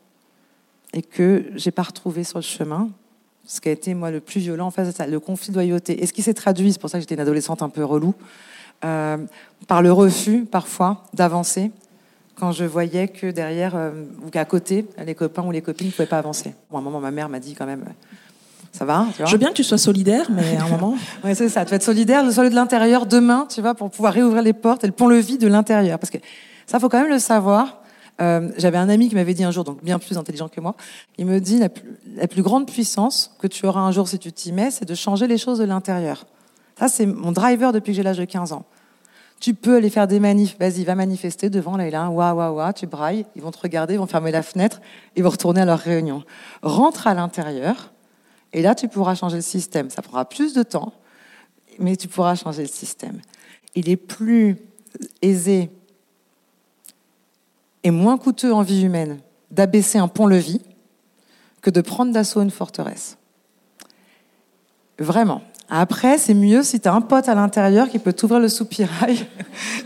[0.92, 2.90] Et que j'ai pas retrouvé sur le chemin.
[3.46, 6.02] Ce qui a été, moi, le plus violent, en fait, c'est le conflit de loyauté.
[6.02, 8.14] Et ce qui s'est traduit, c'est pour ça que j'étais une adolescente un peu relou,
[8.85, 9.16] euh,
[9.66, 11.70] par le refus, parfois, d'avancer
[12.38, 13.92] quand je voyais que derrière,
[14.25, 16.55] ou qu'à côté, les copains ou les copines ne pouvaient pas avancer.
[16.70, 17.85] Bon, à un moment, ma mère m'a dit quand même
[18.77, 20.96] ça va Je veux bien que tu sois solidaire, mais à un moment.
[21.25, 21.64] oui, c'est ça.
[21.64, 24.53] Tu vas être solidaire, le solide de l'intérieur demain, tu vois, pour pouvoir réouvrir les
[24.53, 25.99] portes et le pont-levis de l'intérieur.
[25.99, 26.18] Parce que
[26.66, 27.81] ça, faut quand même le savoir.
[28.20, 30.75] Euh, J'avais un ami qui m'avait dit un jour, donc bien plus intelligent que moi,
[31.18, 34.18] il me dit la plus, la plus grande puissance que tu auras un jour si
[34.18, 36.27] tu t'y mets, c'est de changer les choses de l'intérieur.
[36.79, 38.64] Ça, c'est mon driver depuis que j'ai l'âge de 15 ans.
[39.40, 43.27] Tu peux aller faire des manifs, vas-y, va manifester devant waouh, waouh, waouh, tu brailles,
[43.37, 44.81] ils vont te regarder, ils vont fermer la fenêtre,
[45.14, 46.25] ils vont retourner à leur réunion.
[46.62, 47.92] Rentre à l'intérieur,
[48.53, 49.90] et là, tu pourras changer le système.
[49.90, 50.94] Ça prendra plus de temps,
[51.79, 53.20] mais tu pourras changer le système.
[53.75, 54.57] Il est plus
[55.20, 55.70] aisé
[57.83, 59.20] et moins coûteux en vie humaine
[59.51, 60.62] d'abaisser un pont-levis
[61.61, 63.18] que de prendre d'assaut une forteresse.
[64.99, 65.42] Vraiment.
[65.68, 69.26] Après, c'est mieux si tu as un pote à l'intérieur qui peut t'ouvrir le soupirail.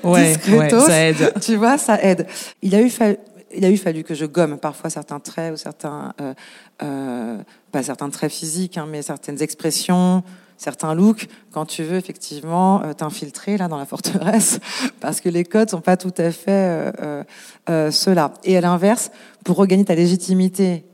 [0.03, 0.87] Ouais, ouais, discretos.
[0.87, 1.33] ça aide.
[1.41, 2.27] Tu vois, ça aide.
[2.63, 3.19] Il a eu fallu,
[3.55, 6.35] il a eu fallu que je gomme parfois certains traits ou certains, euh,
[6.83, 7.39] euh,
[7.71, 10.25] pas certains traits physiques, hein, mais certaines expressions,
[10.61, 14.61] certains looks, quand tu veux effectivement euh, t'infiltrer là dans la forteresse,
[15.01, 17.25] parce que les codes sont pas tout à fait euh,
[17.69, 18.35] euh, ceux-là.
[18.45, 19.11] Et à l'inverse,
[19.45, 20.85] pour regagner ta légitimité.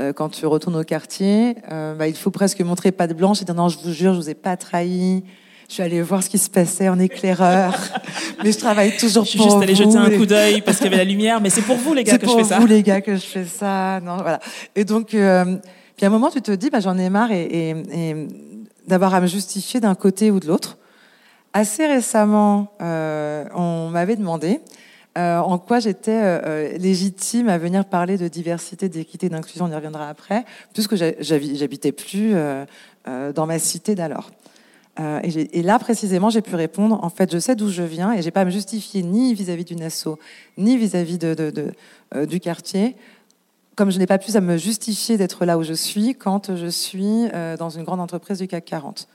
[0.00, 3.42] Euh, quand tu retournes au quartier, euh, bah, il faut presque montrer pas de blanche
[3.42, 5.24] et dire non, je vous jure, je vous ai pas trahi.
[5.68, 7.74] Je suis allée voir ce qui se passait en éclaireur,
[8.44, 9.82] mais je travaille toujours Je suis pour juste allée vous.
[9.90, 12.04] jeter un coup d'œil parce qu'il y avait la lumière, mais c'est pour vous les
[12.04, 12.60] gars c'est que je pour fais ça.
[12.60, 13.98] vous les gars que je fais ça.
[14.04, 14.38] Non, voilà.
[14.76, 15.56] Et donc, euh,
[15.96, 18.28] puis à un moment, tu te dis, bah, j'en ai marre et, et- et
[18.86, 20.78] d'avoir à me justifier d'un côté ou de l'autre.
[21.52, 24.60] Assez récemment, euh, on m'avait demandé
[25.16, 29.64] euh, en quoi j'étais euh, euh, légitime à venir parler de diversité, d'équité, d'inclusion.
[29.64, 32.34] On y reviendra après, puisque j'habitais plus
[33.06, 34.30] dans ma cité d'alors.
[35.22, 38.30] Et, là, précisément, j'ai pu répondre, en fait, je sais d'où je viens et j'ai
[38.30, 40.18] pas à me justifier ni vis-à-vis d'une asso,
[40.56, 42.96] ni vis-à-vis du quartier,
[43.74, 46.66] comme je n'ai pas pu à me justifier d'être là où je suis quand je
[46.66, 49.08] suis dans une grande entreprise du CAC 40.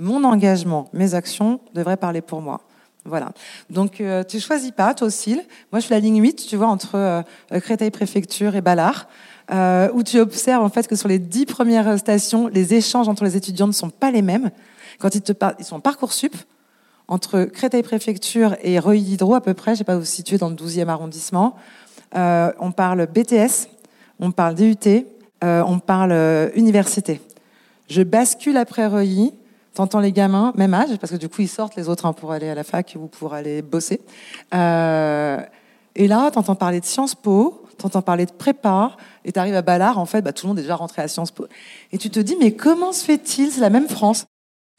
[0.00, 2.62] Mon engagement, mes actions devraient parler pour moi.
[3.04, 3.32] Voilà.
[3.70, 5.42] Donc, euh, tu choisis pas, tu oscilles.
[5.72, 9.08] Moi, je suis la ligne 8, tu vois, entre euh, Créteil-Préfecture et Ballard,
[9.50, 13.24] euh, où tu observes en fait que sur les dix premières stations, les échanges entre
[13.24, 14.50] les étudiants ne sont pas les mêmes.
[14.98, 16.36] Quand ils te parlent, ils sont Parcoursup,
[17.08, 20.88] entre Créteil-Préfecture et Reuilly-Diderot à peu près, je sais pas où vous dans le 12e
[20.88, 21.56] arrondissement.
[22.14, 23.68] Euh, on parle BTS,
[24.18, 24.76] on parle DUT,
[25.44, 27.20] euh, on parle euh, université.
[27.88, 29.32] Je bascule après Reuilly,
[29.74, 32.32] t'entends les gamins, même âge, parce que du coup ils sortent les autres hein, pour
[32.32, 34.00] aller à la fac ou pour aller bosser.
[34.54, 35.38] Euh,
[35.94, 39.98] et là, t'entends parler de Sciences Po, t'entends parler de prépa, et t'arrives à Ballard,
[39.98, 41.46] en fait, bah, tout le monde est déjà rentré à Sciences Po.
[41.92, 43.50] Et tu te dis, mais comment se fait-il?
[43.50, 44.24] C'est la même France.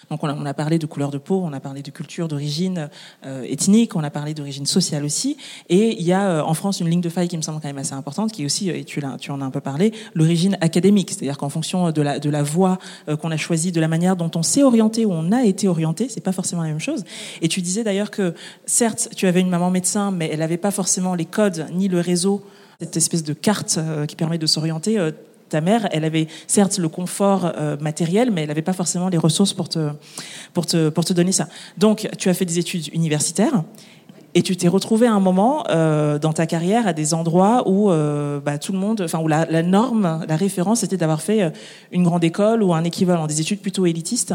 [0.09, 2.89] Donc on a, parlé de couleur de peau, on a parlé de culture, d'origine
[3.25, 5.37] euh, ethnique, on a parlé d'origine sociale aussi.
[5.69, 7.67] Et il y a euh, en France une ligne de faille qui me semble quand
[7.67, 10.57] même assez importante, qui est aussi, euh, et tu, en as un peu parlé, l'origine
[10.61, 11.11] académique.
[11.11, 12.77] C'est-à-dire qu'en fonction de la, voie
[13.21, 16.09] qu'on a choisie, de la manière dont on s'est orienté ou on a été orienté,
[16.09, 17.03] c'est pas forcément la même chose.
[17.41, 18.33] Et tu disais d'ailleurs que
[18.65, 21.99] certes, tu avais une maman médecin, mais elle n'avait pas forcément les codes ni le
[21.99, 22.43] réseau,
[22.79, 24.99] cette espèce de carte qui permet de s'orienter.
[25.53, 29.19] Ta mère, elle avait certes le confort euh, matériel, mais elle n'avait pas forcément les
[29.19, 29.91] ressources pour te,
[30.51, 31.47] pour, te, pour te donner ça.
[31.77, 33.61] Donc, tu as fait des études universitaires
[34.33, 37.91] et tu t'es retrouvé à un moment euh, dans ta carrière à des endroits où
[37.91, 41.53] euh, bah, tout le monde, enfin où la, norme, la référence, c'était d'avoir fait
[41.91, 44.33] une grande école ou un équivalent, des études plutôt élitistes.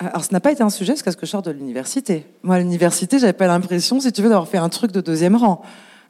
[0.00, 2.26] Alors, ce n'a pas été un sujet jusqu'à ce que je sorte de l'université.
[2.42, 5.36] Moi, à l'université, j'avais pas l'impression, si tu veux, d'avoir fait un truc de deuxième
[5.36, 5.62] rang.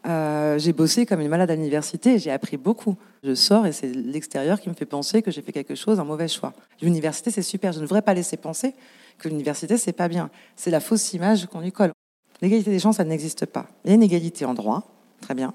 [0.06, 2.96] Euh, j'ai bossé comme une malade à l'université et j'ai appris beaucoup.
[3.22, 6.04] Je sors et c'est l'extérieur qui me fait penser que j'ai fait quelque chose, un
[6.04, 6.52] mauvais choix.
[6.80, 7.72] L'université, c'est super.
[7.72, 8.74] Je ne devrais pas laisser penser
[9.18, 10.30] que l'université, c'est pas bien.
[10.56, 11.92] C'est la fausse image qu'on lui colle.
[12.40, 13.66] L'égalité des chances, ça n'existe pas.
[13.84, 14.88] Il y a une égalité en droit,
[15.20, 15.52] très bien.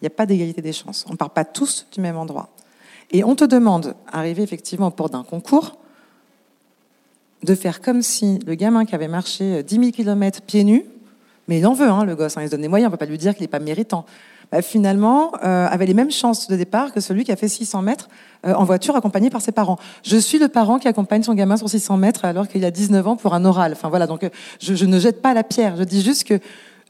[0.00, 1.06] Il n'y a pas d'égalité des chances.
[1.08, 2.50] On ne part pas tous du même endroit.
[3.10, 5.78] Et on te demande, arrivé effectivement au port d'un concours,
[7.42, 10.84] de faire comme si le gamin qui avait marché 10 000 km pieds nus,
[11.48, 12.96] mais il en veut, hein, le gosse, hein, il se donne des moyens, on ne
[12.96, 14.04] peut pas lui dire qu'il n'est pas méritant,
[14.52, 17.82] bah, finalement, euh, avait les mêmes chances de départ que celui qui a fait 600
[17.82, 18.08] mètres
[18.46, 19.78] euh, en voiture accompagné par ses parents.
[20.04, 23.06] Je suis le parent qui accompagne son gamin sur 600 mètres alors qu'il a 19
[23.08, 23.72] ans pour un oral.
[23.72, 24.30] Enfin voilà, donc euh,
[24.60, 26.38] je, je ne jette pas la pierre, je dis juste que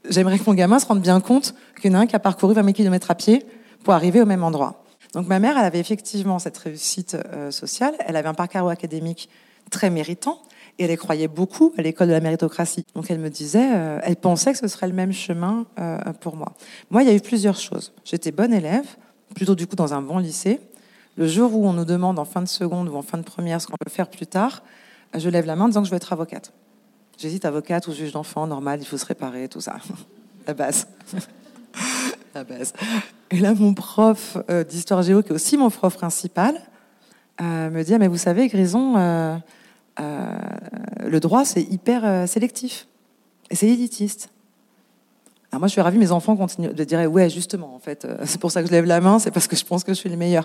[0.09, 2.19] j'aimerais que mon gamin se rende bien compte qu'il y en a un qui a
[2.19, 3.47] parcouru 20 000 km à pied
[3.85, 4.83] pour arriver au même endroit.
[5.14, 9.29] Donc ma mère, elle avait effectivement cette réussite euh, sociale, elle avait un parcours académique
[9.71, 10.40] très méritant,
[10.79, 12.85] et elle y croyait beaucoup à l'école de la méritocratie.
[12.95, 16.37] Donc elle me disait, euh, elle pensait que ce serait le même chemin euh, pour
[16.37, 16.53] moi.
[16.91, 17.93] Moi, il y a eu plusieurs choses.
[18.05, 18.87] J'étais bonne élève,
[19.35, 20.61] plutôt du coup dans un bon lycée.
[21.17, 23.61] Le jour où on nous demande en fin de seconde ou en fin de première
[23.61, 24.62] ce qu'on peut faire plus tard,
[25.15, 26.53] je lève la main en disant que je veux être avocate.
[27.19, 29.77] J'hésite avocate ou juge d'enfant, normal, il faut se réparer, tout ça.
[30.47, 30.87] La base.
[32.35, 32.73] la base.
[33.33, 36.55] Et là, mon prof euh, d'histoire géo, qui est aussi mon prof principal,
[37.41, 39.39] euh, me dit ah, mais vous savez, Grison, euh, euh,
[39.98, 42.87] le droit c'est hyper euh, sélectif
[43.50, 44.30] et c'est élitiste.
[45.50, 48.16] Alors moi, je suis ravie, mes enfants continuent de dire ouais, justement, en fait, euh,
[48.24, 49.98] c'est pour ça que je lève la main, c'est parce que je pense que je
[49.98, 50.44] suis le meilleur.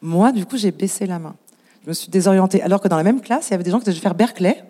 [0.00, 1.34] Moi, du coup, j'ai baissé la main.
[1.84, 2.62] Je me suis désorientée.
[2.62, 4.62] Alors que dans la même classe, il y avait des gens qui devaient faire Berkeley.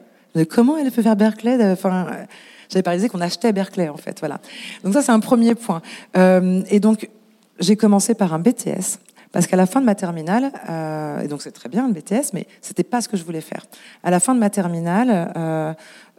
[0.49, 2.25] Comment elle peut faire Berkeley Enfin, euh,
[2.71, 4.19] j'avais pas réalisé qu'on achetait Berkeley, en fait.
[4.21, 4.41] Voilà.
[4.83, 5.83] Donc ça, c'est un premier point.
[6.17, 7.11] Euh, et donc,
[7.59, 8.99] j'ai commencé par un BTS.
[9.33, 12.35] Parce qu'à la fin de ma terminale, euh, et donc c'est très bien le BTS,
[12.35, 13.65] mais c'était pas ce que je voulais faire.
[14.03, 15.73] À la fin de ma terminale, euh,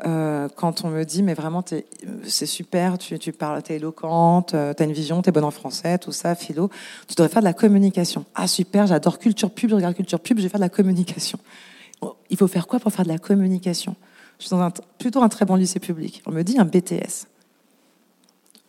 [0.05, 1.63] euh, quand on me dit mais vraiment
[2.23, 6.11] c'est super, tu, tu parles, t'es éloquente, t'as une vision, t'es bonne en français, tout
[6.11, 6.69] ça, philo,
[7.07, 8.25] tu devrais faire de la communication.
[8.33, 11.37] Ah super, j'adore culture pub, je regarde culture pub, je vais faire de la communication.
[12.31, 13.95] il faut faire quoi pour faire de la communication?
[14.39, 16.23] Je suis dans un, plutôt un très bon lycée public.
[16.25, 17.27] On me dit un BTS.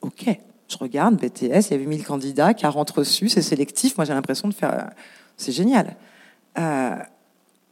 [0.02, 3.96] Ok, je regarde, BTS, il y avait 1000 candidats, 40 reçus, c'est sélectif.
[3.98, 4.90] Moi, j'ai l'impression de faire.
[5.36, 5.96] C'est génial.
[6.58, 6.94] Euh,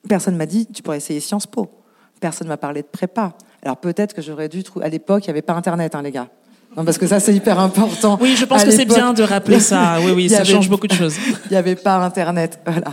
[0.09, 1.70] personne m'a dit, tu pourrais essayer Sciences Po.
[2.20, 3.33] Personne m'a parlé de prépa.
[3.64, 4.85] Alors peut-être que j'aurais dû trouver.
[4.85, 6.28] À l'époque, il n'y avait pas Internet, hein, les gars.
[6.76, 8.18] Non, parce que ça, c'est hyper important.
[8.20, 9.98] Oui, je pense À que c'est bien de rappeler ça.
[10.05, 11.16] Oui, oui, ça avait- change beaucoup de choses.
[11.46, 12.61] Il n'y avait pas Internet.
[12.66, 12.92] Voilà.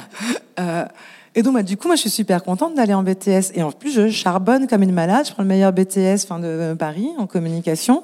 [0.60, 0.86] Euh,
[1.34, 3.52] et donc, bah, du coup, moi, je suis super contente d'aller en BTS.
[3.56, 5.26] Et en plus, je charbonne comme une malade.
[5.28, 8.04] Je prends le meilleur BTS fin de Paris en communication.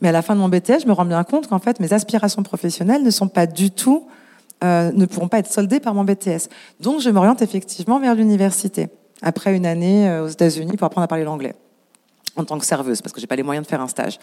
[0.00, 1.92] Mais à la fin de mon BTS, je me rends bien compte qu'en fait, mes
[1.92, 4.06] aspirations professionnelles ne sont pas du tout,
[4.62, 6.48] euh, ne pourront pas être soldées par mon BTS.
[6.80, 8.88] Donc, je m'oriente effectivement vers l'université.
[9.22, 11.54] Après une année euh, aux États-Unis pour apprendre à parler l'anglais.
[12.36, 14.18] En tant que serveuse, parce que j'ai pas les moyens de faire un stage.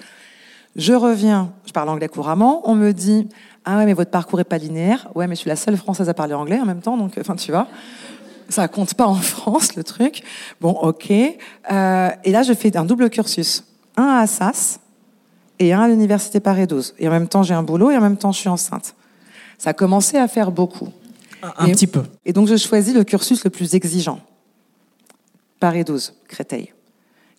[0.76, 2.62] Je reviens, je parle anglais couramment.
[2.66, 3.28] On me dit
[3.66, 5.10] Ah ouais, mais votre parcours est pas linéaire.
[5.16, 7.36] Ouais, mais je suis la seule française à parler anglais en même temps, donc enfin,
[7.36, 7.68] tu vois.
[8.50, 10.24] Ça compte pas en France, le truc.
[10.62, 11.12] Bon, ok.
[11.12, 13.64] Euh, et là, je fais un double cursus.
[13.98, 14.80] Un à Assas
[15.60, 16.96] et un à l'université Paris 12.
[17.00, 18.96] Et en même temps, j'ai un boulot et en même temps, je suis enceinte.
[19.58, 20.89] Ça a commencé à faire beaucoup.
[21.58, 22.04] Un, Et- petit peu.
[22.26, 24.20] Et donc, je choisis le cursus le plus exigeant.
[25.60, 26.74] Paris 12, Créteil.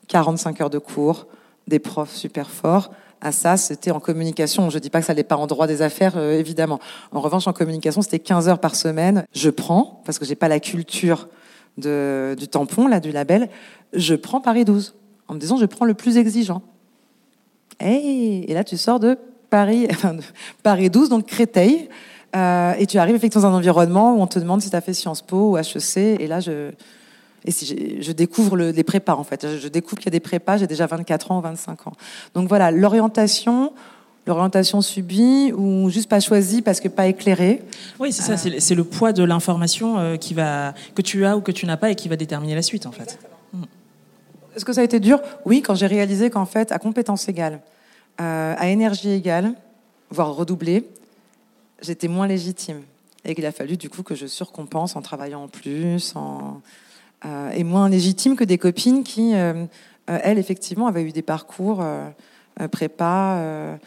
[0.08, 1.26] 45 heures de cours,
[1.66, 2.90] des profs super forts.
[3.20, 4.68] À ça, c'était en communication.
[4.68, 6.78] Je dis pas que ça n'allait pas en droit des affaires, euh, évidemment.
[7.12, 9.24] En revanche, en communication, c'était 15 heures par semaine.
[9.34, 11.28] Je prends, parce que j'ai pas la culture
[11.78, 13.48] de, du tampon, là, du label,
[13.94, 14.94] je prends Paris 12.
[15.28, 16.62] En me disant, je prends le plus exigeant.
[17.80, 19.18] Hey, et là, tu sors de
[19.50, 20.22] Paris, enfin, de
[20.62, 21.88] Paris 12, donc Créteil.
[22.36, 24.80] Euh, et tu arrives effectivement dans un environnement où on te demande si tu as
[24.80, 25.96] fait Sciences Po ou HEC.
[26.20, 26.70] Et là, je,
[27.44, 29.46] et si j'ai- je découvre le, les prépas, en fait.
[29.46, 31.92] Je, je découvre qu'il y a des prépas, j'ai déjà 24 ans ou 25 ans.
[32.34, 33.72] Donc voilà, l'orientation,
[34.26, 37.62] l'orientation subie ou juste pas choisie parce que pas éclairée.
[38.00, 38.36] Oui, c'est ça.
[38.36, 41.52] c'est le- C'est le poids de l'information euh, qui va que tu as ou que
[41.52, 43.16] tu n'as pas et qui va déterminer la suite, en fait.
[44.54, 47.60] Est-ce que ça a été dur Oui, quand j'ai réalisé qu'en fait, à compétences égales,
[48.20, 49.54] euh, à énergie égale,
[50.10, 50.86] voire redoublée,
[51.82, 52.82] j'étais moins légitime.
[53.24, 56.60] Et qu'il a fallu du coup que je surcompense en travaillant en plus, en,
[57.24, 59.64] euh, et moins légitime que des copines qui, euh,
[60.06, 61.82] elles, effectivement, avaient eu des parcours
[62.70, 63.78] prépa.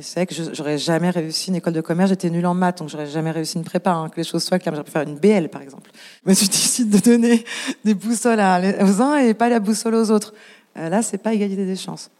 [0.00, 2.10] C'est vrai que j'aurais jamais réussi une école de commerce.
[2.10, 3.92] J'étais nulle en maths, donc j'aurais jamais réussi une prépa.
[3.92, 5.90] hein, que les choses soient claires, j'aurais pu faire une BL, par exemple.
[6.24, 7.44] Mais tu décides de donner
[7.84, 10.34] des boussoles aux uns et pas la boussole aux autres.
[10.76, 12.10] Euh, là, c'est pas égalité des chances.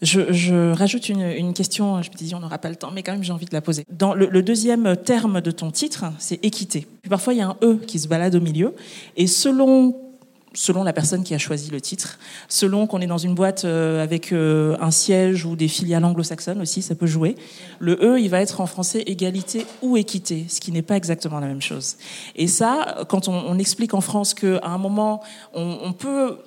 [0.00, 3.24] Je, rajoute une, question, je me disais on n'aura pas le temps, mais quand même
[3.24, 3.84] j'ai envie de la poser.
[3.90, 6.86] Dans le, deuxième terme de ton titre, c'est équité.
[7.10, 8.74] Parfois il y a un E qui se balade au milieu,
[9.16, 9.96] et selon
[10.54, 14.02] selon la personne qui a choisi le titre, selon qu'on est dans une boîte euh,
[14.02, 17.36] avec euh, un siège ou des filiales anglo-saxonnes aussi, ça peut jouer.
[17.78, 21.40] Le E, il va être en français égalité ou équité, ce qui n'est pas exactement
[21.40, 21.96] la même chose.
[22.36, 25.20] Et ça, quand on, explique en France qu'à un moment,
[25.52, 26.38] on peut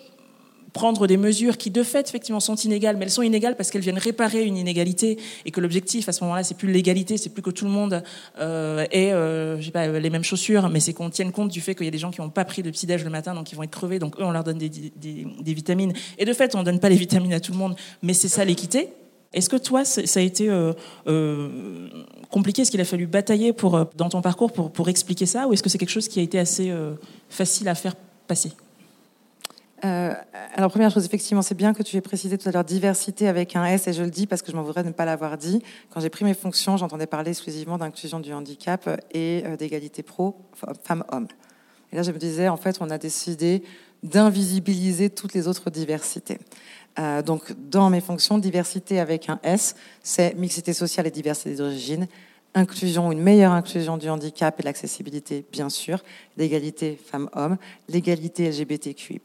[0.73, 3.81] prendre des mesures qui de fait effectivement sont inégales, mais elles sont inégales parce qu'elles
[3.81, 7.41] viennent réparer une inégalité et que l'objectif à ce moment-là c'est plus l'égalité, c'est plus
[7.41, 8.03] que tout le monde
[8.39, 11.85] euh, ait euh, pas, les mêmes chaussures, mais c'est qu'on tienne compte du fait qu'il
[11.85, 13.55] y a des gens qui n'ont pas pris de petit déj le matin, donc ils
[13.55, 15.93] vont être crevés, donc eux on leur donne des, vitamines.
[16.17, 18.45] Et de fait on donne pas les vitamines à tout le monde, mais c'est ça
[18.45, 18.89] l'équité.
[19.33, 20.73] Est-ce que toi, ça a été euh,
[21.07, 21.87] euh,
[22.29, 22.63] compliqué?
[22.63, 25.69] Est-ce qu'il a fallu batailler pour, dans ton parcours pour, expliquer ça Ou est-ce que
[25.69, 26.69] c'est quelque chose qui a été assez
[27.29, 27.95] facile à faire
[28.27, 28.51] passer?
[29.83, 30.13] Euh,
[30.53, 33.55] alors, première chose, effectivement, c'est bien que tu aies précisé tout à l'heure diversité avec
[33.55, 35.37] un S, et je le dis parce que je m'en voudrais de ne pas l'avoir
[35.37, 35.63] dit.
[35.89, 40.35] Quand j'ai pris mes fonctions, j'entendais parler exclusivement d'inclusion du handicap et euh, d'égalité pro
[40.83, 41.27] femmes-hommes.
[41.91, 43.63] Et là, je me disais, en fait, on a décidé
[44.03, 46.39] d'invisibiliser toutes les autres diversités.
[46.99, 52.07] Euh, donc, dans mes fonctions, diversité avec un S, c'est mixité sociale et diversité d'origine,
[52.53, 56.03] inclusion, une meilleure inclusion du handicap et l'accessibilité, bien sûr,
[56.37, 57.57] l'égalité femmes-hommes,
[57.89, 59.21] l'égalité LGBTQI+,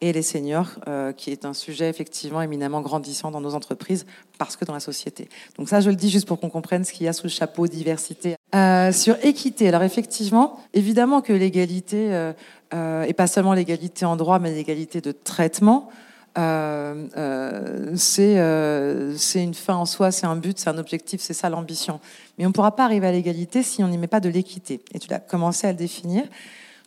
[0.00, 4.06] et les seniors, euh, qui est un sujet effectivement éminemment grandissant dans nos entreprises,
[4.38, 5.28] parce que dans la société.
[5.58, 7.30] Donc ça, je le dis juste pour qu'on comprenne ce qu'il y a sous le
[7.30, 8.36] chapeau diversité.
[8.54, 12.32] Euh, sur équité, alors effectivement, évidemment que l'égalité, euh,
[12.72, 15.90] euh, et pas seulement l'égalité en droit, mais l'égalité de traitement,
[16.36, 21.20] euh, euh, c'est euh, c'est une fin en soi, c'est un but, c'est un objectif,
[21.20, 22.00] c'est ça l'ambition.
[22.38, 24.80] Mais on ne pourra pas arriver à l'égalité si on n'y met pas de l'équité.
[24.92, 26.24] Et tu as commencé à le définir.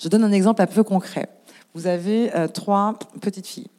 [0.01, 1.29] Je donne un exemple un peu concret.
[1.73, 3.69] Vous avez trois petites filles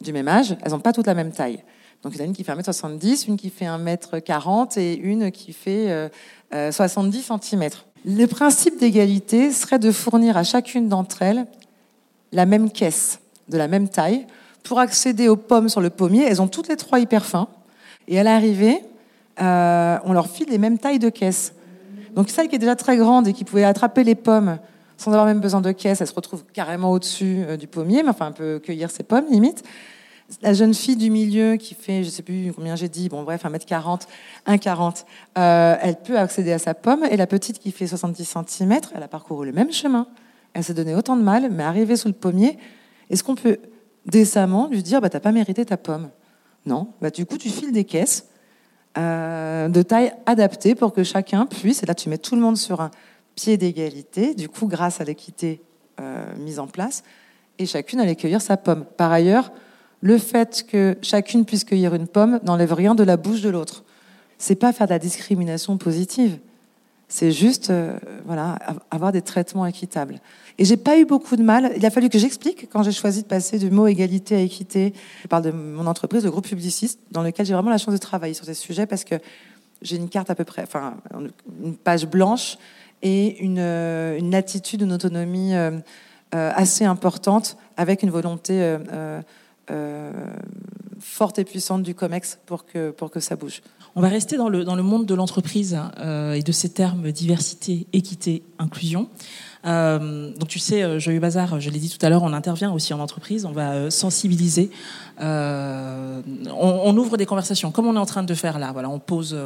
[0.00, 1.62] du même âge, elles n'ont pas toutes la même taille.
[2.02, 5.30] Donc il y en a une qui fait 1m70, une qui fait 1m40 et une
[5.30, 6.08] qui fait euh,
[6.54, 7.68] euh, 70 cm.
[8.06, 11.46] Le principe d'égalité serait de fournir à chacune d'entre elles
[12.32, 14.26] la même caisse, de la même taille,
[14.62, 16.24] pour accéder aux pommes sur le pommier.
[16.24, 17.48] Elles ont toutes les trois hyper fins.
[18.08, 18.82] Et à l'arrivée,
[19.40, 21.54] euh, on leur file les mêmes tailles de caisse.
[22.14, 24.58] Donc celle qui est déjà très grande et qui pouvait attraper les pommes
[25.00, 28.10] sans avoir même besoin de caisse, elle se retrouve carrément au-dessus euh, du pommier, mais
[28.10, 29.64] enfin, elle peut cueillir ses pommes, limite.
[30.42, 33.44] La jeune fille du milieu qui fait, je sais plus combien j'ai dit, bon bref,
[33.44, 34.02] 1m40,
[34.46, 35.04] 1,40,
[35.38, 37.04] euh, elle peut accéder à sa pomme.
[37.10, 40.06] Et la petite qui fait 70 cm, elle a parcouru le même chemin.
[40.52, 42.58] Elle s'est donné autant de mal, mais arrivée sous le pommier,
[43.08, 43.58] est-ce qu'on peut
[44.06, 46.10] décemment lui dire, bah, t'as pas mérité ta pomme
[46.66, 46.88] Non.
[47.00, 48.26] Bah, du coup, tu files des caisses
[48.98, 52.56] euh, de taille adaptée pour que chacun puisse, et là tu mets tout le monde
[52.56, 52.90] sur un
[53.36, 55.62] pied d'égalité, du coup grâce à l'équité
[56.00, 57.04] euh, mise en place,
[57.60, 58.84] et chacune allait cueillir sa pomme.
[58.96, 59.52] Par ailleurs,
[60.00, 63.84] le fait que chacune puisse cueillir une pomme n'enlève rien de la bouche de l'autre.
[64.38, 66.38] C'est pas faire de la discrimination positive.
[67.10, 68.56] C'est juste, euh, voilà,
[68.92, 70.20] avoir des traitements équitables.
[70.58, 71.72] Et j'ai pas eu beaucoup de mal.
[71.76, 74.94] Il a fallu que j'explique quand j'ai choisi de passer du mot égalité à équité.
[75.22, 77.98] Je parle de mon entreprise, le groupe publiciste, dans lequel j'ai vraiment la chance de
[77.98, 79.16] travailler sur ces sujets parce que
[79.82, 80.98] j'ai une carte à peu près, enfin,
[81.60, 82.58] une page blanche
[83.02, 85.80] et une, euh, une attitude, une autonomie euh,
[86.30, 88.76] assez importante avec une volonté
[91.00, 93.62] forte et puissante du COMEX pour que, pour que ça bouge.
[93.96, 97.10] On va rester dans le, dans le monde de l'entreprise euh, et de ces termes
[97.10, 99.08] diversité, équité, inclusion.
[99.66, 102.72] Euh, donc tu sais, euh, Joyeux Bazar, je l'ai dit tout à l'heure, on intervient
[102.72, 104.70] aussi en entreprise, on va euh, sensibiliser,
[105.20, 108.72] euh, on, on, ouvre des conversations, comme on est en train de faire là.
[108.72, 109.36] Voilà, on pose,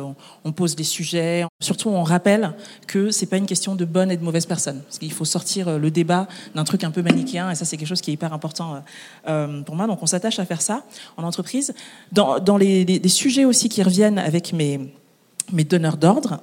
[0.44, 1.44] on, pose des sujets.
[1.60, 2.54] Surtout, on rappelle
[2.86, 5.78] que c'est pas une question de bonne et de mauvaise personne, parce qu'il faut sortir
[5.78, 8.32] le débat d'un truc un peu manichéen, et ça c'est quelque chose qui est hyper
[8.32, 8.82] important
[9.28, 9.86] euh, pour moi.
[9.86, 10.84] Donc on s'attache à faire ça
[11.16, 11.74] en entreprise.
[12.12, 14.92] Dans, dans les, les, les sujets aussi qui reviennent avec mes
[15.52, 16.40] mes donneurs d'ordre,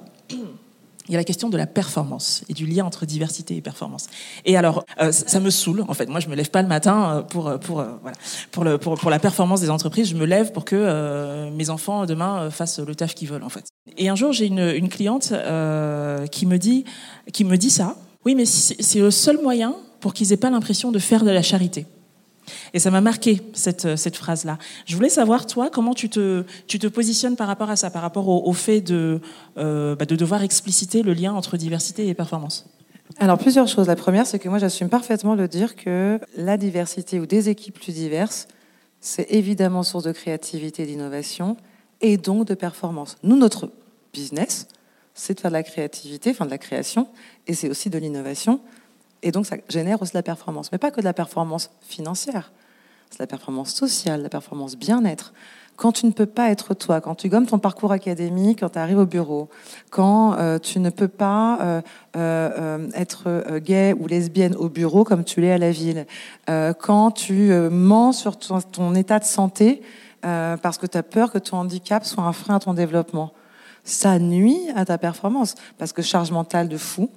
[1.08, 4.06] il y a la question de la performance et du lien entre diversité et performance.
[4.44, 6.08] Et alors, euh, ça me saoule en fait.
[6.08, 8.16] Moi, je me lève pas le matin euh, pour pour euh, voilà
[8.50, 10.08] pour le pour, pour la performance des entreprises.
[10.08, 13.66] Je me lève pour que mes enfants demain fassent le taf qu'ils veulent en fait.
[13.96, 15.32] Et un jour, j'ai une une cliente
[16.30, 16.84] qui me dit
[17.32, 17.96] qui me dit ça.
[18.24, 21.42] Oui, mais c'est le seul moyen pour qu'ils aient pas l'impression de faire de la
[21.42, 21.86] charité.
[22.74, 24.58] Et ça m'a marqué, cette, cette phrase-là.
[24.86, 28.02] Je voulais savoir, toi, comment tu te, tu te positionnes par rapport à ça, par
[28.02, 29.20] rapport au, au fait de,
[29.58, 32.66] euh, bah, de devoir expliciter le lien entre diversité et performance?
[33.18, 33.88] Alors plusieurs choses.
[33.88, 37.78] La première, c'est que moi j'assume parfaitement le dire que la diversité ou des équipes
[37.78, 38.48] plus diverses,
[39.00, 41.58] c'est évidemment source de créativité d'innovation
[42.00, 43.18] et donc de performance.
[43.22, 43.70] Nous, notre
[44.14, 44.66] business,
[45.12, 47.06] c'est de faire de la créativité, enfin de la création,
[47.46, 48.60] et c'est aussi de l'innovation.
[49.22, 50.72] Et donc, ça génère aussi de la performance.
[50.72, 52.50] Mais pas que de la performance financière.
[53.12, 55.34] C'est la performance sociale, la performance bien-être.
[55.76, 58.78] Quand tu ne peux pas être toi, quand tu gommes ton parcours académique, quand tu
[58.78, 59.50] arrives au bureau,
[59.90, 61.80] quand euh, tu ne peux pas euh,
[62.16, 66.06] euh, être gay ou lesbienne au bureau comme tu l'es à la ville,
[66.46, 69.82] quand tu mens sur ton, état de santé
[70.22, 73.32] parce que tu as peur que ton handicap soit un frein à ton développement,
[73.84, 77.10] ça nuit à ta performance parce que charge mentale de fou,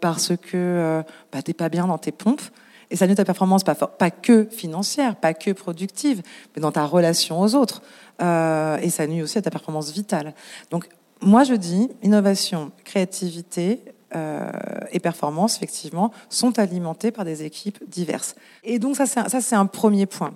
[0.00, 2.42] parce que bah, t'es pas bien dans tes pompes.
[2.90, 6.22] Et ça nuit ta performance, pas, pas que financière, pas que productive,
[6.54, 7.82] mais dans ta relation aux autres.
[8.20, 10.34] Euh, et ça nuit aussi à ta performance vitale.
[10.70, 10.88] Donc,
[11.22, 13.82] moi, je dis, innovation, créativité
[14.16, 14.50] euh,
[14.90, 18.34] et performance, effectivement, sont alimentées par des équipes diverses.
[18.64, 20.34] Et donc, ça, c'est un, un premier point.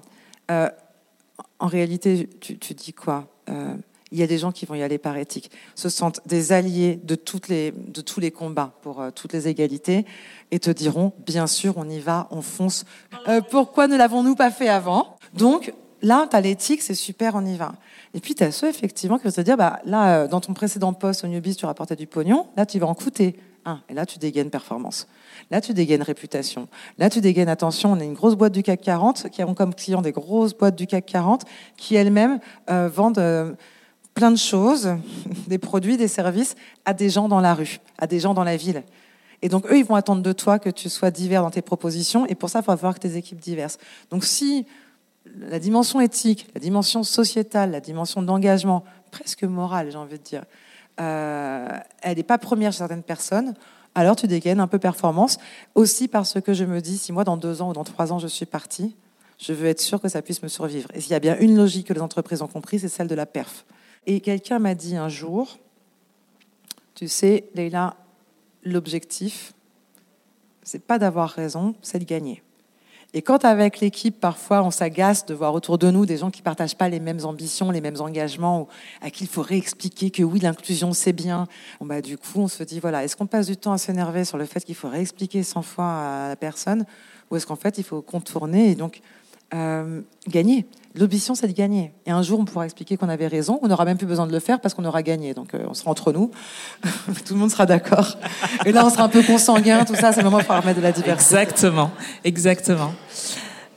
[0.51, 0.69] Euh,
[1.59, 3.27] en réalité, tu, tu dis quoi?
[4.15, 7.01] Il y a des gens qui vont y aller par éthique, se sentent des alliés
[7.03, 10.05] de, tous les combats pour euh, toutes les égalités
[10.51, 12.85] et te diront, bien sûr, on y va, on fonce.
[13.29, 15.17] Euh, pourquoi ne l'avons-nous pas fait avant?
[15.33, 17.75] Donc, là, tu as l'éthique, c'est super, on y va.
[18.15, 20.55] Et puis, tu as ceux, effectivement, qui vont te dire, bah, là, euh, dans ton
[20.55, 23.81] précédent poste au Newbies, tu rapportais du pognon, là, tu vas en coûter un.
[23.89, 25.09] Et là, tu dégaines performance.
[25.51, 26.69] Là, tu dégaines réputation.
[26.99, 27.93] Là, tu dégaines attention.
[27.93, 30.77] On est une grosse boîte du CAC 40 qui ont comme clients des grosses boîtes
[30.77, 31.45] du CAC 40
[31.79, 32.39] qui elles-mêmes
[32.69, 33.57] vendent
[34.15, 34.97] plein de choses,
[35.47, 38.57] des produits, des services, à des gens dans la rue, à des gens dans la
[38.57, 38.83] ville.
[39.43, 42.27] Et donc, eux, ils vont attendre de toi que tu sois divers dans tes propositions,
[42.27, 43.79] et pour ça, il faut avoir que tes équipes diverses.
[44.11, 44.67] Donc, si
[45.39, 50.45] la dimension éthique, la dimension sociétale, la dimension d'engagement, presque morale, j'ai envie de dire,
[51.01, 51.69] euh,
[52.03, 53.55] elle n'est pas première chez certaines personnes,
[53.95, 55.39] alors tu dégaines un peu performance.
[55.75, 58.19] Aussi parce que je me dis, si moi, dans deux ans ou dans trois ans,
[58.19, 58.97] je suis partie,
[59.39, 60.89] je veux être sûr que ça puisse me survivre.
[60.95, 63.15] Et s'il y a bien une logique que les entreprises ont compris, c'est celle de
[63.15, 63.65] la perf.
[64.07, 65.59] Et quelqu'un m'a dit un jour,
[66.95, 67.97] tu sais, Leïla,
[68.65, 69.55] l'objectif,
[70.63, 72.43] c'est pas d'avoir raison, c'est de gagner.
[73.17, 76.43] Et quand avec l'équipe, parfois, on s'agace de voir autour de nous des gens qui
[76.43, 78.69] partagent pas les mêmes ambitions, les mêmes engagements, ou
[79.01, 81.47] à qui il faut réexpliquer que oui, l'inclusion, c'est bien.
[81.81, 84.37] Bah, du coup, on se dit, voilà, est-ce qu'on passe du temps à s'énerver sur
[84.37, 86.85] le fait qu'il faut réexpliquer 100 fois à la personne,
[87.31, 89.01] ou est-ce qu'en fait, il faut contourner et donc
[89.55, 90.67] euh, gagner.
[90.97, 91.93] L'ambition, c'est de gagner.
[92.07, 93.59] Et un jour, on pourra expliquer qu'on avait raison.
[93.63, 95.35] On n'aura même plus besoin de le faire parce qu'on aura gagné.
[95.35, 96.31] Donc, euh, on sera entre nous.
[97.27, 98.17] tout le monde sera d'accord.
[98.65, 100.13] Et là, on sera un peu consanguin, tout ça.
[100.13, 101.37] C'est le moment où il faudra remettre de la diversité.
[101.37, 101.91] Exactement,
[102.25, 102.93] exactement.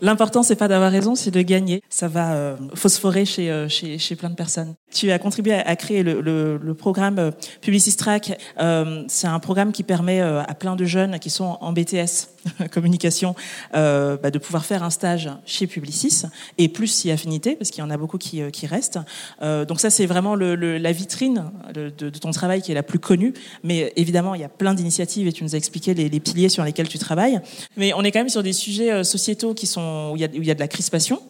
[0.01, 1.81] L'important, c'est pas d'avoir raison, c'est de gagner.
[1.89, 4.75] Ça va euh, phosphorer chez, euh, chez, plein de personnes.
[4.93, 8.39] Tu as contribué à, créer le, le, programme euh, Publicistrack.
[8.59, 12.29] Euh, c'est un programme qui permet euh, à plein de jeunes qui sont en BTS
[12.71, 13.35] communication
[13.73, 16.23] bah, de pouvoir faire un stage chez Publicis
[16.57, 18.99] et plus si affinité parce qu'il y en a beaucoup qui, qui restent.
[19.41, 23.33] donc ça, c'est vraiment la vitrine de, ton travail qui est la plus connue.
[23.63, 26.63] Mais évidemment, il y a plein d'initiatives et tu nous as expliqué les piliers sur
[26.63, 27.41] lesquels tu travailles.
[27.75, 30.55] Mais on est quand même sur des sujets sociétaux qui sont où il y a,
[30.55, 31.21] de la crispation,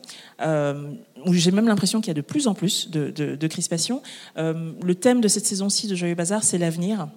[0.41, 0.91] euh,
[1.25, 4.01] où j'ai même l'impression qu'il y a de plus en plus de crispation.
[4.37, 7.07] Euh, le thème de cette saison-ci de Joyeux Bazar, c'est l'avenir.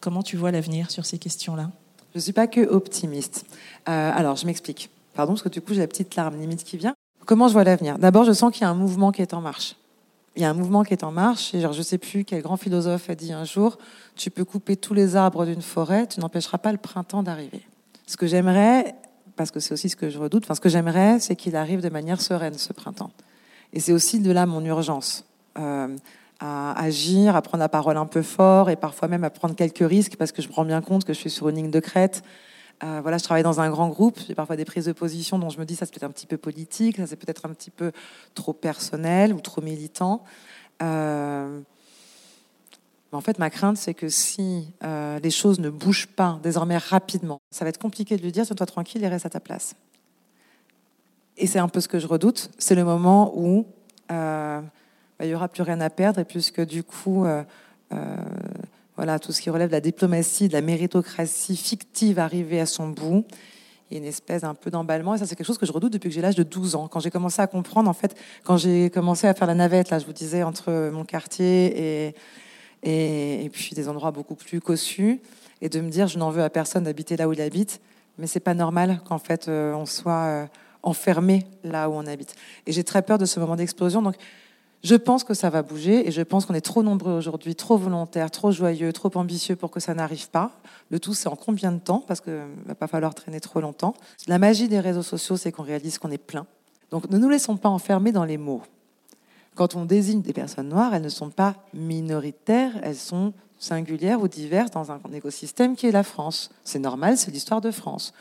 [0.00, 1.70] Comment tu vois l'avenir sur ces questions-là?
[2.14, 3.44] Je ne suis pas que optimiste.
[3.88, 4.88] Euh, alors, je m'explique.
[5.14, 6.94] Pardon, parce que du coup, j'ai la petite larme limite qui vient.
[7.26, 7.98] Comment je vois l'avenir?
[7.98, 9.76] D'abord, je sens qu'il y a un mouvement qui est en marche.
[10.36, 11.54] Il y a un mouvement qui est en marche.
[11.54, 13.78] Et genre, je ne sais plus quel grand philosophe a dit un jour
[14.14, 17.62] Tu peux couper tous les arbres d'une forêt, tu n'empêcheras pas le printemps d'arriver.
[18.06, 18.94] Ce que j'aimerais,
[19.36, 21.80] parce que c'est aussi ce que je redoute, enfin, ce que j'aimerais, c'est qu'il arrive
[21.80, 23.10] de manière sereine ce printemps.
[23.72, 25.24] Et c'est aussi de là mon urgence.
[25.58, 25.96] Euh,
[26.40, 29.86] à agir, à prendre la parole un peu fort et parfois même à prendre quelques
[29.88, 31.80] risques parce que je me rends bien compte que je suis sur une ligne de
[31.80, 32.22] crête.
[32.82, 35.48] Euh, voilà, je travaille dans un grand groupe, j'ai parfois des prises de position dont
[35.48, 37.70] je me dis ça c'est peut-être un petit peu politique, ça c'est peut-être un petit
[37.70, 37.92] peu
[38.34, 40.24] trop personnel ou trop militant.
[40.82, 41.60] Euh,
[43.14, 47.40] en fait, ma crainte, c'est que si euh, les choses ne bougent pas désormais rapidement,
[47.50, 49.76] ça va être compliqué de lui dire tiens-toi tranquille et reste à ta place.
[51.36, 52.50] Et c'est un peu ce que je redoute.
[52.58, 53.66] C'est le moment où
[54.10, 57.42] euh, bah, il n'y aura plus rien à perdre, et puisque du coup, euh,
[58.96, 62.88] voilà, tout ce qui relève de la diplomatie, de la méritocratie fictive arrivée à son
[62.88, 63.24] bout,
[63.90, 65.14] il y a une espèce un peu d'emballement.
[65.14, 66.88] Et ça, c'est quelque chose que je redoute depuis que j'ai l'âge de 12 ans.
[66.88, 69.98] Quand j'ai commencé à comprendre, en fait, quand j'ai commencé à faire la navette, là,
[69.98, 72.14] je vous disais, entre mon quartier et,
[72.84, 75.20] et, puis des endroits beaucoup plus cossus,
[75.60, 77.80] et de me dire je n'en veux à personne d'habiter là où il habite,
[78.18, 80.46] mais c'est pas normal qu'en fait euh, on soit euh,
[80.82, 82.34] enfermé là où on habite.
[82.66, 84.02] Et j'ai très peur de ce moment d'explosion.
[84.02, 84.16] Donc
[84.84, 87.78] je pense que ça va bouger et je pense qu'on est trop nombreux aujourd'hui, trop
[87.78, 90.50] volontaires, trop joyeux, trop ambitieux pour que ça n'arrive pas.
[90.90, 92.04] Le tout, c'est en combien de temps?
[92.06, 93.94] Parce qu'il ne va pas falloir traîner trop longtemps.
[94.28, 96.46] La magie des réseaux sociaux, c'est qu'on réalise qu'on est plein.
[96.90, 98.62] Donc ne nous laissons pas enfermer dans les mots.
[99.54, 104.28] Quand on désigne des personnes noires, elles ne sont pas minoritaires, elles sont singulières ou
[104.28, 106.50] diverses dans un écosystème qui est la France.
[106.64, 108.12] C'est normal, c'est l'histoire de France.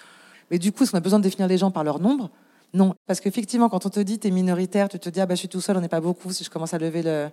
[0.52, 2.30] Mais du coup, est-ce qu'on a besoin de définir les gens par leur nombre?
[2.74, 2.96] Non.
[3.06, 5.40] Parce qu'effectivement, quand on te dit tu es minoritaire, tu te dis ah bah, je
[5.40, 6.32] suis tout seul, on n'est pas beaucoup.
[6.32, 7.30] Si je commence à lever le,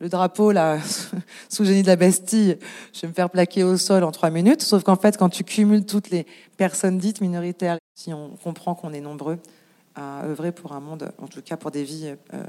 [0.00, 0.78] le drapeau là,
[1.48, 2.58] sous génie de la Bastille,
[2.92, 4.62] je vais me faire plaquer au sol en trois minutes.
[4.62, 6.26] Sauf qu'en fait, quand tu cumules toutes les
[6.56, 9.38] personnes dites minoritaires, si on comprend qu'on est nombreux
[9.94, 12.42] à œuvrer pour un monde, en tout cas pour des vies euh,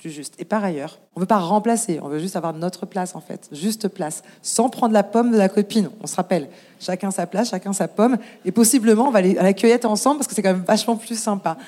[0.00, 0.34] plus juste.
[0.38, 3.20] Et par ailleurs, on ne veut pas remplacer, on veut juste avoir notre place en
[3.20, 5.90] fait, juste place, sans prendre la pomme de la copine.
[6.02, 6.48] On se rappelle,
[6.80, 10.18] chacun sa place, chacun sa pomme, et possiblement on va aller à la cueillette ensemble
[10.18, 11.58] parce que c'est quand même vachement plus sympa.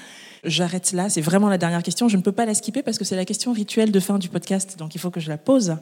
[0.44, 2.08] J'arrête là, c'est vraiment la dernière question.
[2.08, 4.28] Je ne peux pas la skipper parce que c'est la question rituelle de fin du
[4.28, 5.76] podcast, donc il faut que je la pose.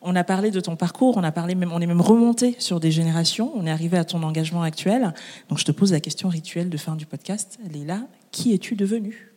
[0.00, 2.78] On a parlé de ton parcours, on a parlé même, on est même remonté sur
[2.78, 5.12] des générations, on est arrivé à ton engagement actuel.
[5.48, 7.58] Donc je te pose la question rituelle de fin du podcast.
[7.72, 9.27] Leïla, qui es-tu devenue?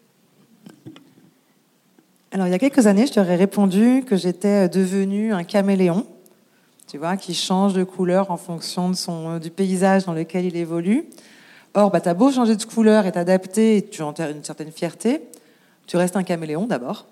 [2.33, 6.07] Alors, il y a quelques années, je t'aurais répondu que j'étais devenue un caméléon,
[6.87, 11.09] tu vois, qui change de couleur en fonction son, du paysage dans lequel il évolue.
[11.73, 15.21] Or, bah, tu as beau changer de couleur et t'adapter, tu enterres une certaine fierté,
[15.87, 17.05] tu restes un caméléon d'abord.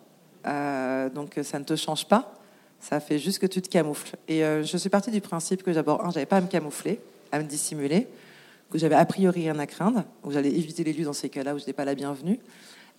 [0.48, 2.34] Euh, donc, ça ne te change pas.
[2.80, 4.16] Ça fait juste que tu te camoufles.
[4.30, 7.02] Et euh, je suis partie du principe que d'abord, un, j'avais pas à me camoufler,
[7.34, 8.08] à me dissimuler,
[8.72, 11.56] que j'avais a priori rien à craindre, que j'allais éviter les lieux dans ces cas-là
[11.56, 12.40] où je n'étais pas la bienvenue.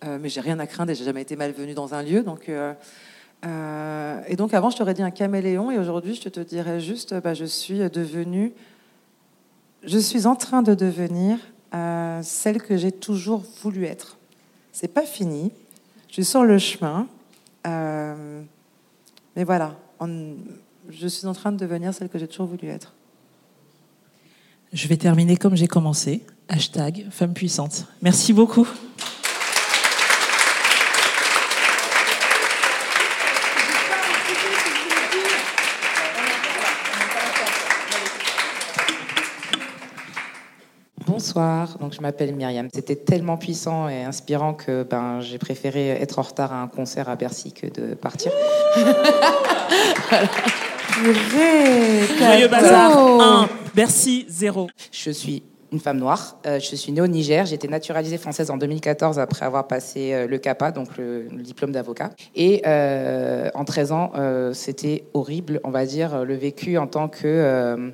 [0.05, 2.23] Euh, mais j'ai rien à craindre et j'ai jamais été malvenue dans un lieu.
[2.23, 2.73] Donc, euh,
[3.45, 7.15] euh, et donc avant, je t'aurais dit un caméléon et aujourd'hui, je te dirais juste,
[7.21, 8.53] bah, je suis devenue,
[9.85, 11.39] je suis en train de devenir
[11.75, 14.19] euh, celle que j'ai toujours voulu être.
[14.73, 15.53] C'est pas fini,
[16.09, 17.07] je suis sur le chemin,
[17.65, 22.95] mais voilà, je suis en train de devenir celle que j'ai toujours voulu être.
[24.73, 26.25] Je vais terminer comme j'ai commencé.
[26.49, 27.87] Hashtag femme puissante.
[28.03, 28.69] Merci beaucoup.
[41.31, 42.67] Bonsoir, donc je m'appelle Myriam.
[42.75, 47.09] C'était tellement puissant et inspirant que ben, j'ai préféré être en retard à un concert
[47.09, 48.33] à Bercy que de partir.
[50.11, 50.29] voilà.
[52.19, 54.71] Joyeux bazar 1, Bercy 0.
[54.91, 56.37] Je suis une femme noire.
[56.47, 57.47] Euh, je suis née au Niger.
[57.47, 61.43] J'ai été naturalisée française en 2014 après avoir passé euh, le CAPA, donc le, le
[61.43, 62.11] diplôme d'avocat.
[62.35, 67.07] Et euh, en 13 ans, euh, c'était horrible, on va dire, le vécu en tant
[67.07, 67.91] que euh,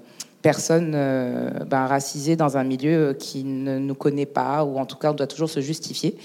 [0.46, 4.96] personne euh, ben, racisée dans un milieu qui ne nous connaît pas, ou en tout
[4.96, 6.16] cas, on doit toujours se justifier.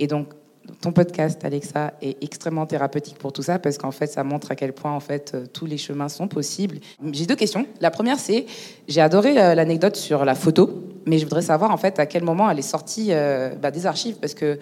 [0.00, 0.30] Et donc,
[0.80, 4.56] ton podcast, Alexa, est extrêmement thérapeutique pour tout ça parce qu'en fait, ça montre à
[4.56, 6.78] quel point en fait euh, tous les chemins sont possibles.
[7.12, 7.66] J'ai deux questions.
[7.80, 8.46] La première, c'est
[8.88, 12.24] j'ai adoré euh, l'anecdote sur la photo, mais je voudrais savoir en fait à quel
[12.24, 14.58] moment elle est sortie euh, bah, des archives parce que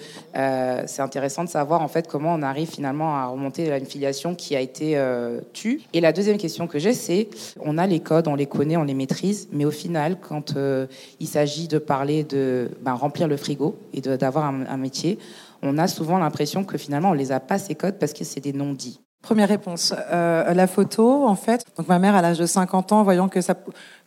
[0.86, 4.34] c'est intéressant de savoir en fait comment on arrive finalement à remonter à une filiation
[4.34, 5.82] qui a été euh, tue.
[5.92, 7.28] Et la deuxième question que j'ai, c'est
[7.60, 10.54] on a les codes, on les connaît, on les maîtrise, mais au final, quand
[11.20, 15.18] il s'agit de parler de ben, remplir le frigo et d'avoir un métier,
[15.66, 18.40] on a souvent l'impression que finalement on les a pas ces codes parce que c'est
[18.40, 19.00] des non-dits.
[19.26, 19.92] Première réponse.
[20.12, 21.64] Euh, la photo, en fait.
[21.76, 23.40] Donc ma mère, à l'âge de 50 ans, voyant que,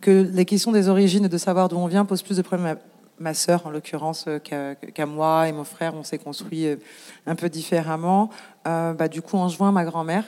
[0.07, 2.79] les questions des origines et de savoir d'où on vient posent plus de problèmes à
[3.17, 5.93] ma sœur, en l'occurrence, euh, qu'à moi et mon frère.
[5.93, 6.77] On s'est construit euh,
[7.25, 8.29] un peu différemment.
[8.63, 10.23] Bah, du coup, en juin, ma grand-mère,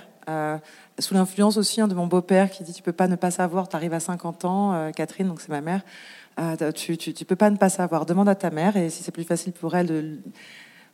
[0.99, 3.69] sous l'influence aussi hein, de mon beau-père, qui dit tu peux pas ne pas savoir.
[3.69, 5.83] Tu arrives à 50 ans, Catherine, donc c'est ma mère.
[6.75, 8.05] Tu, tu, tu peux pas ne pas savoir.
[8.05, 10.19] Demande à ta mère et si c'est plus facile pour elle de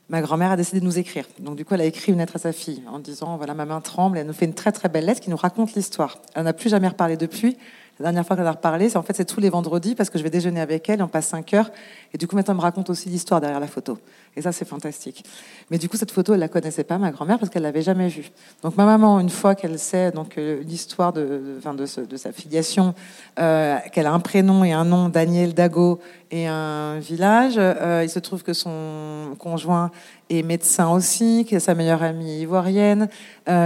[0.10, 1.26] ma grand-mère a décidé de nous écrire.
[1.40, 3.66] Donc du coup, elle a écrit une lettre à sa fille en disant voilà, ma
[3.66, 4.18] main tremble.
[4.18, 6.20] Elle nous fait une très très belle lettre qui nous raconte l'histoire.
[6.36, 7.58] Elle n'a plus jamais reparlé depuis.
[8.00, 10.20] La dernière fois qu'elle a reparlé, c'est en fait c'est tous les vendredis parce que
[10.20, 11.02] je vais déjeuner avec elle.
[11.02, 11.72] On passe 5 heures
[12.14, 13.98] et du coup maintenant elle me raconte aussi l'histoire derrière la photo.
[14.36, 15.24] Et ça c'est fantastique.
[15.72, 18.08] Mais du coup cette photo elle la connaissait pas ma grand-mère parce qu'elle l'avait jamais
[18.08, 18.30] vue.
[18.62, 22.94] Donc ma maman une fois qu'elle sait donc euh, l'histoire de, de, de, sa filiation,
[23.40, 28.10] euh, qu'elle a un prénom et un nom Daniel Dago et un village, euh, il
[28.10, 29.90] se trouve que son conjoint
[30.30, 33.08] est médecin aussi, qui a sa meilleure amie ivoirienne,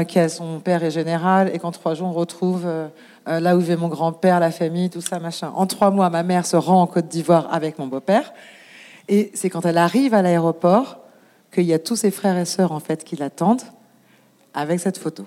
[0.08, 2.68] qui a son père est général, et qu'en trois jours, on retrouve
[3.28, 5.52] euh, là où vivait mon grand-père, la famille, tout ça, machin.
[5.56, 8.34] En trois mois, ma mère se rend en Côte d'Ivoire avec mon beau-père,
[9.08, 11.00] et c'est quand elle arrive à l'aéroport
[11.54, 13.64] qu'il y a tous ses frères et sœurs, en fait, qui l'attendent
[14.54, 15.26] avec cette photo.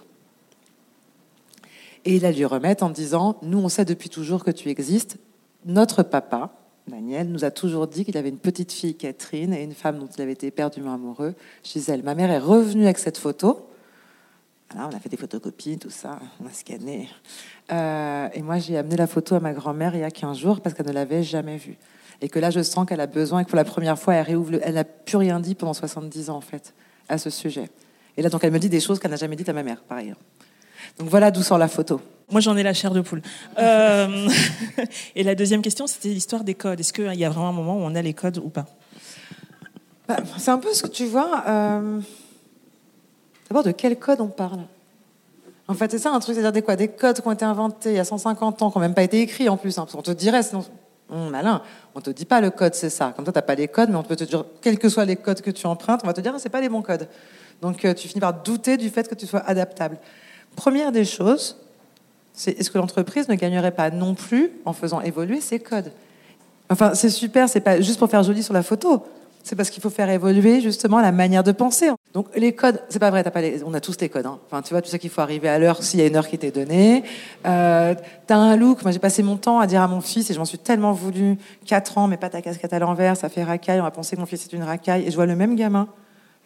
[2.04, 5.16] Et il a lui remettre en disant, nous, on sait depuis toujours que tu existes.
[5.64, 6.50] Notre papa,
[6.86, 10.06] Daniel, nous a toujours dit qu'il avait une petite fille, Catherine, et une femme dont
[10.06, 12.02] il avait été éperdument amoureux, Gisèle.
[12.02, 13.66] Ma mère est revenue avec cette photo.
[14.74, 17.08] Voilà, on a fait des photocopies, tout ça, on a scanné.
[17.70, 20.60] Euh, et moi, j'ai amené la photo à ma grand-mère il y a 15 jours
[20.60, 21.76] parce qu'elle ne l'avait jamais vue.
[22.20, 24.26] Et que là, je sens qu'elle a besoin et que pour la première fois, elle
[24.26, 24.50] réouvre.
[24.52, 26.74] le- Elle n'a plus rien dit pendant 70 ans, en fait,
[27.08, 27.68] à ce sujet.
[28.16, 29.80] Et là, donc, elle me dit des choses qu'elle n'a jamais dites à ma mère,
[29.82, 30.16] par ailleurs.
[30.98, 32.00] Donc voilà d'où sort la photo.
[32.30, 33.22] Moi, j'en ai la chair de poule.
[33.58, 34.28] Euh,
[35.14, 36.80] et la deuxième question, c'était l'histoire des codes.
[36.80, 38.66] Est-ce qu'il y a vraiment un moment où on a les codes ou pas?
[40.08, 41.44] Bah, c'est un peu ce que tu vois.
[41.48, 42.00] euh,
[43.48, 44.60] D'abord, de quel code on parle?
[45.66, 46.76] En fait, c'est ça un truc, c'est-à-dire des quoi?
[46.76, 49.02] Des codes qui ont été inventés il y a 150 ans, qui n'ont même pas
[49.02, 49.78] été écrits en plus.
[49.78, 50.64] hein, parce te dirait, sinon,
[51.10, 51.60] Hum, malin,
[51.94, 53.12] on te dit pas le code, c'est ça.
[53.14, 55.16] Comme toi, t'as pas les codes, mais on peut te dire, quels que soient les
[55.16, 57.08] codes que tu empruntes, on va te dire, ah, c'est pas les bons codes.
[57.60, 59.98] Donc, euh, tu finis par douter du fait que tu sois adaptable.
[60.56, 61.56] Première des choses,
[62.32, 65.92] c'est est-ce que l'entreprise ne gagnerait pas non plus en faisant évoluer ses codes?
[66.70, 69.04] Enfin, c'est super, c'est pas juste pour faire joli sur la photo.
[69.44, 71.90] C'est parce qu'il faut faire évoluer justement la manière de penser.
[72.14, 74.24] Donc les codes, c'est pas vrai, t'as pas on a tous les codes.
[74.24, 74.38] hein.
[74.46, 76.26] Enfin, tu vois, tu sais qu'il faut arriver à l'heure s'il y a une heure
[76.26, 77.04] qui t'est donnée.
[77.44, 77.94] Euh,
[78.26, 78.82] t'as un look.
[78.82, 80.92] Moi, j'ai passé mon temps à dire à mon fils, et je m'en suis tellement
[80.92, 81.36] voulu,
[81.66, 83.80] 4 ans, mais pas ta casquette à l'envers, ça fait racaille.
[83.80, 85.04] On va penser que mon fils est une racaille.
[85.06, 85.88] Et je vois le même gamin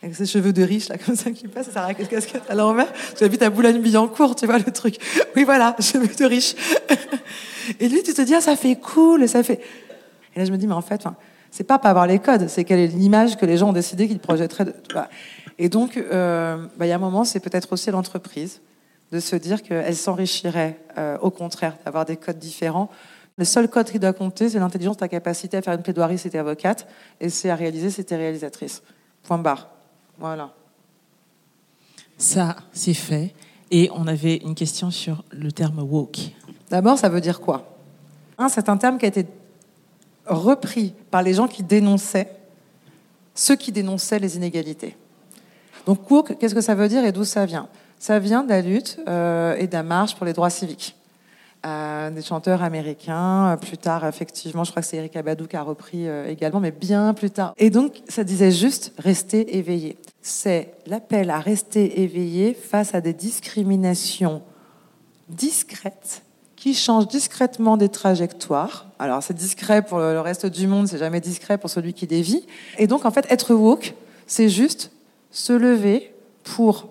[0.03, 2.93] avec ses cheveux de riche là comme ça qui passe, et sa casquette à l'envers.
[3.17, 4.97] Tu habites à Boulogne-Billancourt, tu vois le truc.
[5.37, 6.57] Oui, voilà, cheveux de riche.
[7.79, 9.61] et lui, tu te dis, ah, ça fait cool, ça fait.
[10.35, 11.05] Et là, je me dis, mais en fait,
[11.51, 14.09] c'est pas pas avoir les codes, c'est quelle est l'image que les gens ont décidé
[14.09, 14.67] qu'ils projetteraient.
[14.67, 14.75] De...
[14.93, 15.09] voilà.
[15.59, 18.61] Et donc, euh, bah, il y a un moment, c'est peut-être aussi l'entreprise
[19.11, 22.91] de se dire qu'elle s'enrichirait, euh, au contraire, d'avoir des codes différents.
[23.37, 26.29] Le seul code qui doit compter, c'est l'intelligence, ta capacité à faire une plaidoirie si
[26.29, 26.87] t'es avocate,
[27.21, 28.83] et c'est à réaliser si t'es réalisatrice.
[29.23, 29.69] Point barre.
[30.19, 30.53] Voilà.
[32.19, 33.35] Ça, c'est fait.
[33.71, 36.33] Et on avait une question sur le terme woke.
[36.71, 37.77] D'abord, ça veut dire quoi?
[38.37, 39.27] Un, C'est un terme qui a été
[40.29, 42.31] repris par les gens qui dénonçaient,
[43.35, 44.97] ceux qui dénonçaient les inégalités.
[45.87, 47.69] Donc, woke, qu'est-ce que ça veut dire et d'où ça vient?
[47.99, 50.95] Ça vient de la lutte euh, et de la marche pour les droits civiques.
[51.67, 55.57] Euh, des chanteurs américains, euh, plus tard, effectivement, je crois que c'est Eric Abadou qui
[55.57, 57.55] a repris également, mais bien plus tard.
[57.57, 59.97] Et donc, ça disait juste rester éveillé.
[60.23, 64.43] C'est l'appel à rester éveillé face à des discriminations
[65.29, 66.23] discrètes
[66.59, 68.87] qui changent discrètement des trajectoires.
[68.99, 72.45] Alors c'est discret pour le reste du monde, c'est jamais discret pour celui qui dévie.
[72.79, 73.95] Et donc en fait, être woke,
[74.27, 74.91] c'est juste
[75.31, 76.89] se lever pour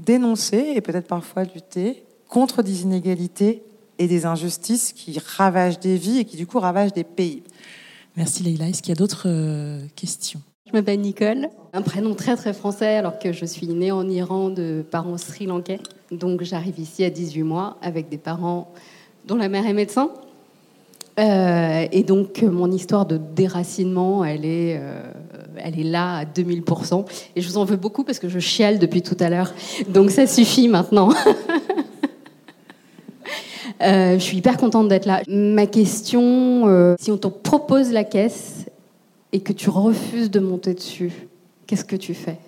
[0.00, 3.62] dénoncer et peut-être parfois lutter contre des inégalités
[3.98, 7.44] et des injustices qui ravagent des vies et qui du coup ravagent des pays.
[8.16, 8.68] Merci Leïla.
[8.68, 10.40] Est-ce qu'il y a d'autres euh, questions?
[10.66, 14.50] Je m'appelle Nicole, un prénom très très français alors que je suis née en Iran
[14.50, 15.78] de parents sri-lankais.
[16.12, 18.70] Donc j'arrive ici à 18 mois avec des parents
[19.24, 20.10] dont la mère est médecin.
[21.18, 25.00] Euh, et donc mon histoire de déracinement, elle est, euh,
[25.56, 27.04] elle est là à 2000%.
[27.34, 29.54] Et je vous en veux beaucoup parce que je chiale depuis tout à l'heure.
[29.88, 31.10] Donc ça suffit maintenant.
[33.80, 35.22] Euh, je suis hyper contente d'être là.
[35.26, 38.66] Ma question, si on te propose la caisse
[39.32, 41.10] et que tu refuses de monter dessus,
[41.66, 42.38] qu'est-ce que tu fais?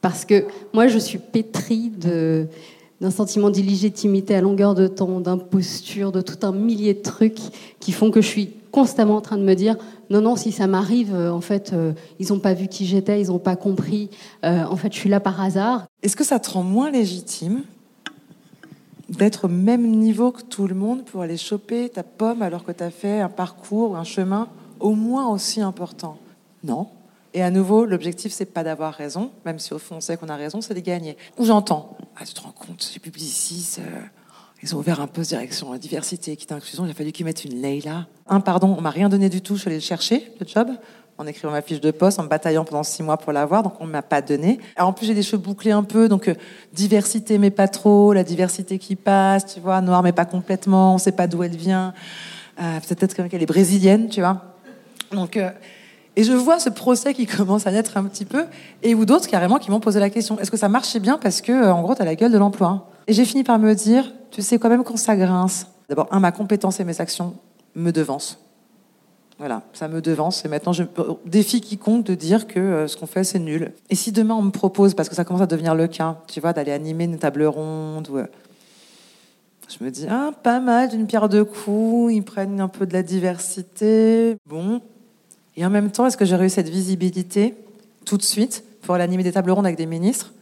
[0.00, 2.46] Parce que moi, je suis pétrie de
[3.00, 7.38] d'un sentiment d'illégitimité à longueur de temps, d'imposture, de tout un millier de trucs
[7.80, 9.76] qui font que je suis constamment en train de me dire
[10.08, 11.74] non, non, si ça m'arrive, euh, en fait,
[12.20, 14.10] ils n'ont pas vu qui j'étais, ils n'ont pas compris,
[14.42, 15.86] en fait, je suis là par hasard.
[16.02, 17.62] Est-ce que ça te rend moins légitime
[19.08, 22.72] d'être au même niveau que tout le monde pour aller choper ta pomme alors que
[22.72, 24.48] tu as fait un parcours, un chemin
[24.80, 26.18] au moins aussi important?
[26.64, 26.88] Non.
[27.36, 30.30] Et à nouveau, l'objectif, c'est pas d'avoir raison, même si au fond on sait qu'on
[30.30, 31.18] a raison, c'est de gagner.
[31.36, 34.00] Ou j'entends, ah, tu te rends compte, les publicistes, euh,
[34.62, 37.44] ils ont ouvert un poste direction la diversité, équité, inclusion, il a fallu qu'ils mettent
[37.44, 38.06] une Leila.
[38.26, 40.70] Un, pardon, on m'a rien donné du tout, je suis allée chercher, le job
[41.18, 43.74] en écrivant ma fiche de poste, en me bataillant pendant six mois pour l'avoir, donc
[43.80, 44.58] on ne m'a pas donné.
[44.74, 46.34] Alors, en plus, j'ai des cheveux bouclés un peu, donc euh,
[46.72, 50.94] diversité, mais pas trop, la diversité qui passe, tu vois, noir, mais pas complètement, on
[50.94, 51.92] ne sait pas d'où elle vient.
[52.62, 54.56] Euh, Peut-être qu'elle est brésilienne, tu vois.
[55.12, 55.50] Donc, euh,
[56.16, 58.44] et je vois ce procès qui commence à naître un petit peu,
[58.82, 61.40] et ou d'autres carrément qui m'ont posé la question est-ce que ça marchait bien parce
[61.40, 63.74] que, euh, en gros, tu as la gueule de l'emploi Et j'ai fini par me
[63.74, 67.34] dire tu sais, quand même, quand ça grince, d'abord, un, ma compétence et mes actions
[67.74, 68.38] me devancent.
[69.38, 70.44] Voilà, ça me devance.
[70.44, 70.82] Et maintenant, je
[71.26, 73.72] défie quiconque de dire que euh, ce qu'on fait, c'est nul.
[73.90, 76.40] Et si demain on me propose, parce que ça commence à devenir le cas, tu
[76.40, 78.26] vois, d'aller animer une table ronde, ou, euh,
[79.68, 82.92] je me dis, ah, pas mal, d'une pierre deux coups, ils prennent un peu de
[82.92, 84.36] la diversité.
[84.46, 84.80] Bon.
[85.56, 87.54] Et en même temps, est-ce que j'aurais eu cette visibilité
[88.04, 90.32] tout de suite pour aller animer des tables rondes avec des ministres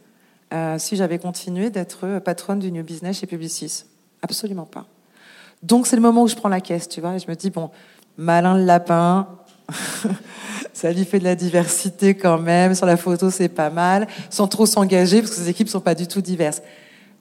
[0.53, 3.85] euh, si j'avais continué d'être patronne du New Business chez Publicis?
[4.21, 4.85] Absolument pas.
[5.63, 7.49] Donc c'est le moment où je prends la caisse, tu vois, et je me dis,
[7.49, 7.71] bon,
[8.17, 9.27] malin le lapin.
[10.73, 12.75] ça lui fait de la diversité quand même.
[12.75, 14.07] Sur la photo, c'est pas mal.
[14.29, 16.61] Sans trop s'engager, parce que ces équipes sont pas du tout diverses.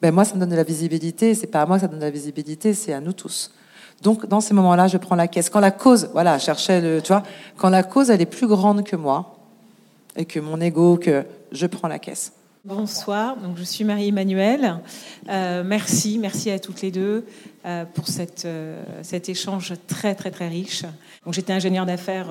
[0.03, 1.35] Ben moi, ça me donne de la visibilité.
[1.35, 3.53] C'est pas à moi que ça donne de la visibilité, c'est à nous tous.
[4.03, 5.49] Donc, dans ces moments-là, je prends la caisse.
[5.49, 7.23] Quand la cause, voilà, cherchais le, tu vois,
[7.57, 9.37] quand la cause, elle est plus grande que moi,
[10.17, 12.33] et que mon ego, que je prends la caisse.
[12.67, 14.77] Bonsoir, donc je suis Marie-Emmanuelle.
[15.29, 17.27] Euh, merci, merci à toutes les deux
[17.67, 18.07] euh, pour
[18.47, 20.83] euh, cet échange très très très riche.
[21.27, 22.29] Donc j'étais ingénieure d'affaires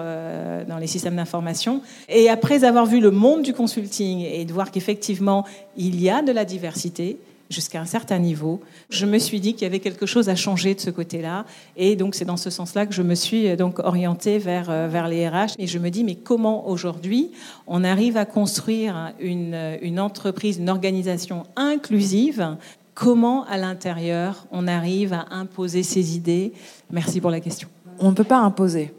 [0.68, 4.72] dans les systèmes d'information et après avoir vu le monde du consulting et de voir
[4.72, 5.46] qu'effectivement
[5.78, 7.20] il y a de la diversité,
[7.50, 10.76] jusqu'à un certain niveau, je me suis dit qu'il y avait quelque chose à changer
[10.76, 11.46] de ce côté-là.
[11.78, 14.88] Et donc, c'est dans ce sens-là que je me suis euh, donc orientée vers, euh,
[14.88, 15.56] vers les RH.
[15.60, 17.32] Et je me dis, mais comment aujourd'hui
[17.68, 22.58] on arrive à construire une, une entreprise, une organisation inclusive?
[22.96, 26.54] Comment, à l'intérieur, on arrive à imposer ses idées?
[26.92, 27.68] Merci pour la question.
[28.00, 28.94] On ne peut pas imposer.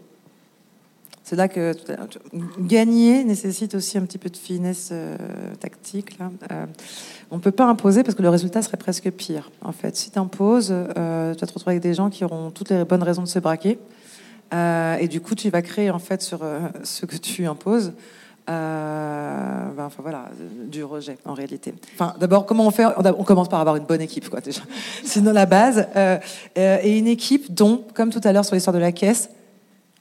[1.24, 1.74] C'est là que
[2.58, 5.16] gagner nécessite aussi un petit peu de finesse euh,
[5.58, 6.18] tactique.
[6.18, 6.30] Là.
[6.52, 6.66] Euh,
[7.30, 9.50] on ne peut pas imposer parce que le résultat serait presque pire.
[9.62, 12.50] En fait, si tu imposes, euh, tu vas te retrouver avec des gens qui auront
[12.50, 13.78] toutes les bonnes raisons de se braquer.
[14.52, 16.40] et du coup, tu vas créer en fait sur
[16.82, 17.94] ce que tu imposes.
[18.46, 20.26] Ben, enfin voilà,
[20.68, 21.72] du rejet en réalité.
[21.94, 22.84] Enfin, d'abord, comment on fait?
[22.84, 24.60] On commence par avoir une bonne équipe, quoi déjà.
[25.04, 25.88] Sinon la base
[26.54, 29.30] et une équipe dont, comme tout à l'heure sur l'histoire de la caisse,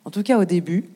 [0.03, 0.89] en tout cas au début,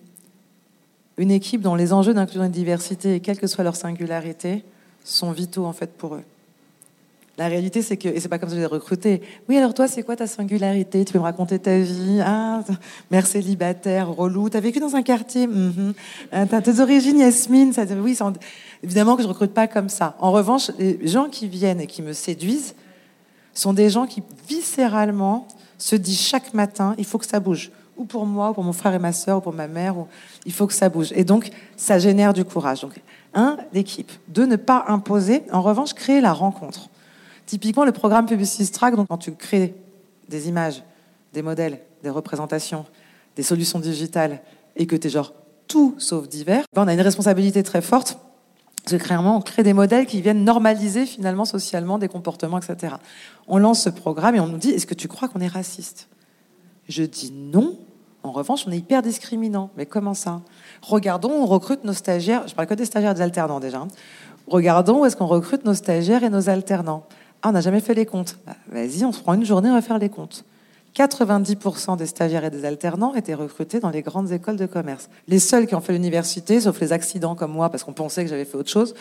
[1.18, 4.64] une équipe dont les enjeux d'inclusion et de diversité, quelle que soit leur singularité,
[5.04, 6.24] sont vitaux en fait pour eux.
[7.38, 9.22] La réalité, c'est que, et c'est pas comme ça que j'ai recruté.
[9.48, 11.06] Oui, alors toi, c'est quoi ta singularité?
[11.06, 12.20] Tu peux me raconter ta vie?
[12.20, 12.64] Ah,
[13.12, 14.50] mère célibataire, relou.
[14.50, 15.46] T'as vécu dans un quartier?
[15.46, 15.94] Mm
[16.32, 18.18] T'as tes origines, Yasmine ça, Oui,
[18.82, 20.16] évidemment que je recrute pas comme ça.
[20.20, 22.74] En revanche, les gens qui viennent et qui me séduisent
[23.54, 25.48] sont des gens qui, viscéralement,
[25.78, 28.74] se disent chaque matin, il faut que ça bouge ou pour moi, ou pour mon
[28.74, 29.96] frère et ma soeur, ou pour ma mère.
[30.46, 31.12] Il faut que ça bouge.
[31.16, 32.82] Et donc, ça génère du courage.
[32.82, 33.02] Donc,
[33.34, 34.12] un, l'équipe.
[34.28, 35.44] Deux, ne pas imposer.
[35.52, 36.90] En revanche, créer la rencontre.
[37.46, 39.76] Typiquement, le programme Publicis Track, donc quand tu crées
[40.30, 40.84] des images,
[41.34, 42.86] des modèles, des représentations,
[43.36, 44.42] des solutions digitales,
[44.76, 45.34] et que tu es genre
[45.68, 48.20] tout sauf divers, ben on a une responsabilité très forte.
[48.84, 52.96] Parce que clairement, on crée des modèles qui viennent normaliser finalement socialement des comportements, etc.
[53.48, 56.08] On lance ce programme et on nous dit, est-ce que tu crois qu'on est raciste?
[56.88, 57.78] Je dis non,
[58.28, 59.70] en revanche, on est hyper discriminant.
[59.78, 60.42] Mais comment ça?
[60.82, 62.48] Regardons, on recrute nos stagiaires.
[62.48, 63.80] Je parle que des stagiaires et des alternants déjà.
[63.80, 63.88] Hein.
[64.48, 67.04] Regardons où est-ce qu'on recrute nos stagiaires et nos alternants.
[67.42, 68.38] Ah, on n'a jamais fait les comptes.
[68.46, 70.46] Bah, vas-y, on se prend une journée, on va faire les comptes.
[70.98, 75.10] 90% des stagiaires et des alternants étaient recrutés dans les grandes écoles de commerce.
[75.28, 78.30] Les seuls qui ont fait l'université, sauf les accidents comme moi, parce qu'on pensait que
[78.32, 78.96] j'avais fait autre chose,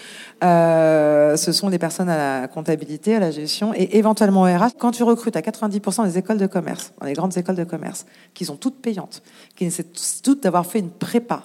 [0.45, 4.77] euh, ce sont les personnes à la comptabilité, à la gestion et éventuellement au RH.
[4.79, 8.05] Quand tu recrutes à 90% des écoles de commerce, dans les grandes écoles de commerce,
[8.35, 9.23] qui sont toutes payantes,
[9.55, 11.45] qui nécessitent toutes d'avoir fait une prépa.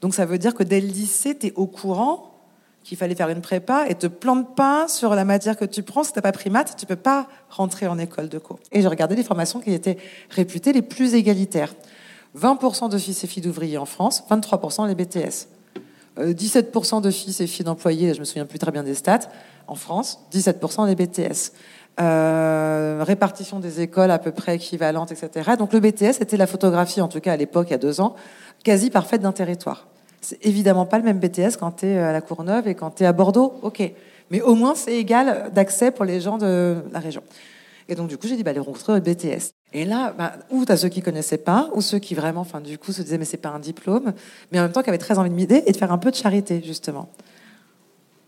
[0.00, 2.29] Donc ça veut dire que dès le lycée, tu es au courant
[2.82, 6.02] qu'il fallait faire une prépa et te plante pas sur la matière que tu prends.
[6.02, 8.58] Si t'as pas pris maths, tu peux pas rentrer en école de co.
[8.72, 9.98] Et j'ai regardé les formations qui étaient
[10.30, 11.74] réputées les plus égalitaires.
[12.38, 15.48] 20% de fils et filles d'ouvriers en France, 23% les BTS.
[16.18, 19.28] 17% euh, de fils et filles d'employés, je me souviens plus très bien des stats,
[19.66, 21.52] en France, 17% les BTS.
[23.04, 25.50] Répartition des écoles à peu près équivalente, etc.
[25.58, 28.00] Donc le BTS était la photographie, en tout cas à l'époque, il y a deux
[28.00, 28.14] ans,
[28.64, 29.89] quasi parfaite d'un territoire.
[30.20, 33.04] C'est évidemment pas le même BTS quand tu es à la Courneuve et quand tu
[33.04, 33.82] es à Bordeaux, ok.
[34.30, 37.22] Mais au moins, c'est égal d'accès pour les gens de la région.
[37.88, 39.50] Et donc, du coup, j'ai dit, bah, les rencontrer au BTS.
[39.72, 42.60] Et là, bah, ou tu as ceux qui connaissaient pas, ou ceux qui vraiment, enfin,
[42.60, 44.12] du coup, se disaient, mais c'est pas un diplôme,
[44.52, 46.10] mais en même temps, qui avaient très envie de m'aider et de faire un peu
[46.12, 47.08] de charité, justement.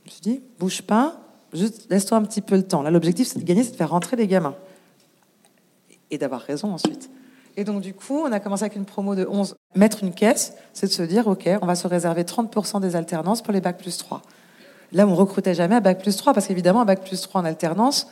[0.04, 1.20] Je me suis dit, bouge pas,
[1.52, 2.82] juste laisse-toi un petit peu le temps.
[2.82, 4.56] Là, l'objectif, c'est de gagner, c'est de faire rentrer les gamins.
[6.10, 7.08] Et d'avoir raison ensuite.
[7.56, 9.56] Et donc, du coup, on a commencé avec une promo de 11.
[9.74, 13.42] Mettre une caisse, c'est de se dire, OK, on va se réserver 30% des alternances
[13.42, 14.22] pour les bacs plus 3.
[14.92, 17.44] Là, on recrutait jamais à bac plus 3, parce qu'évidemment, un bac plus 3 en
[17.44, 18.08] alternance,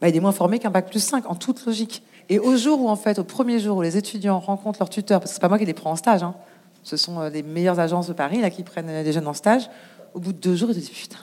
[0.00, 2.02] bah, il est moins formé qu'un bac plus 5, en toute logique.
[2.28, 5.20] Et au jour où, en fait, au premier jour où les étudiants rencontrent leur tuteur,
[5.20, 6.34] parce que c'est pas moi qui les prends en stage, hein,
[6.82, 9.68] ce sont euh, les meilleures agences de Paris là, qui prennent les jeunes en stage,
[10.14, 11.18] au bout de deux jours, ils se disent, putain,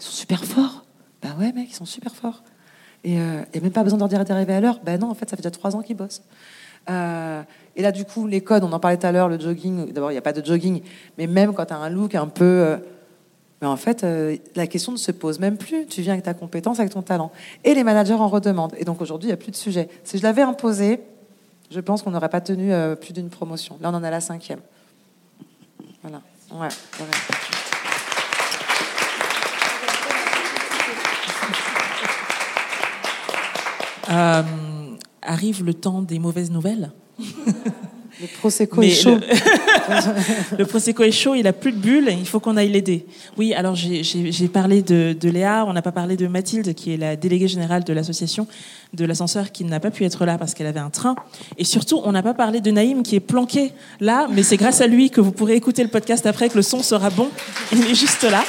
[0.00, 0.84] ils sont super forts.
[1.22, 2.42] Bah ouais, mec, ils sont super forts.
[3.04, 4.80] Et euh, il n'y a même pas besoin de leur dire d'arriver à l'heure.
[4.84, 6.22] Ben non, en fait, ça fait déjà trois ans qu'ils bossent.
[6.90, 7.42] Euh,
[7.76, 10.10] et là, du coup, les codes, on en parlait tout à l'heure, le jogging, d'abord,
[10.10, 10.82] il n'y a pas de jogging,
[11.16, 12.44] mais même quand tu as un look un peu...
[12.44, 12.76] Euh,
[13.60, 15.84] mais en fait, euh, la question ne se pose même plus.
[15.86, 17.32] Tu viens avec ta compétence, avec ton talent.
[17.64, 18.74] Et les managers en redemandent.
[18.78, 19.88] Et donc aujourd'hui, il n'y a plus de sujet.
[20.04, 21.00] Si je l'avais imposé,
[21.68, 23.76] je pense qu'on n'aurait pas tenu plus d'une promotion.
[23.80, 24.60] Là, on en a la cinquième.
[26.04, 26.20] Voilà.
[26.52, 26.68] Ouais,
[35.28, 36.90] arrive le temps des mauvaises nouvelles.
[38.20, 39.18] Le Prosecco est chaud.
[40.58, 40.64] Le...
[40.64, 43.06] Prosecco est chaud, il a plus de bulles, il faut qu'on aille l'aider.
[43.36, 47.14] Oui, alors j'ai parlé de, Léa, on n'a pas parlé de Mathilde, qui est la
[47.14, 48.48] déléguée générale de l'association
[48.92, 51.14] de l'ascenseur, qui n'a pas pu être là parce qu'elle avait un train.
[51.58, 54.80] Et surtout, on n'a pas parlé de Naïm, qui est planqué là, mais c'est grâce
[54.80, 57.28] à lui que vous pourrez écouter le podcast après, que le son sera bon.
[57.72, 58.42] Il est juste là.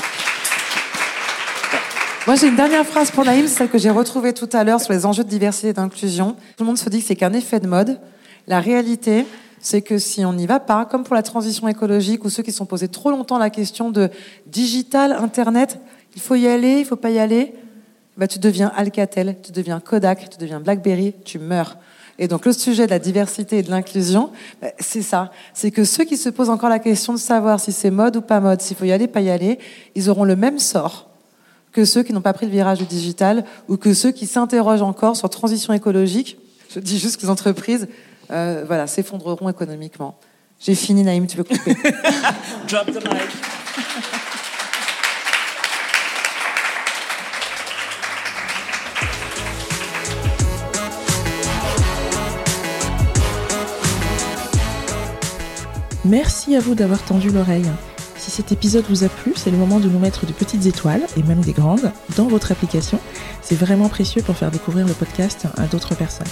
[2.28, 4.92] Moi, j'ai une dernière phrase pour Naïm, celle que j'ai retrouvée tout à l'heure sur
[4.92, 6.34] les enjeux de diversité et d'inclusion.
[6.58, 8.00] Tout le monde se dit que c'est qu'un effet de mode.
[8.46, 9.26] La réalité,
[9.62, 12.52] c'est que si on n'y va pas, comme pour la transition écologique ou ceux qui
[12.52, 14.10] sont posés trop longtemps la question de
[14.48, 15.80] digital, Internet,
[16.16, 17.54] il faut y aller, il faut pas y aller,
[18.18, 21.78] bah, tu deviens Alcatel, tu deviens Kodak, tu deviens BlackBerry, tu meurs.
[22.20, 24.30] Et donc le sujet de la diversité et de l'inclusion,
[24.62, 25.32] bah, c'est ça.
[25.54, 28.22] C'est que ceux qui se posent encore la question de savoir si c'est mode ou
[28.22, 29.58] pas mode, s'il faut y aller, pas y aller,
[29.96, 31.09] ils auront le même sort
[31.72, 34.82] que ceux qui n'ont pas pris le virage du digital ou que ceux qui s'interrogent
[34.82, 36.38] encore sur transition écologique.
[36.74, 37.88] Je dis juste que les entreprises
[38.32, 40.18] euh, voilà, s'effondreront économiquement.
[40.60, 41.74] J'ai fini, Naïm, tu peux couper?
[42.68, 43.30] Drop the mic.
[56.06, 57.70] Merci à vous d'avoir tendu l'oreille.
[58.20, 61.04] Si cet épisode vous a plu, c'est le moment de nous mettre de petites étoiles,
[61.16, 63.00] et même des grandes, dans votre application.
[63.42, 66.28] C'est vraiment précieux pour faire découvrir le podcast à d'autres personnes.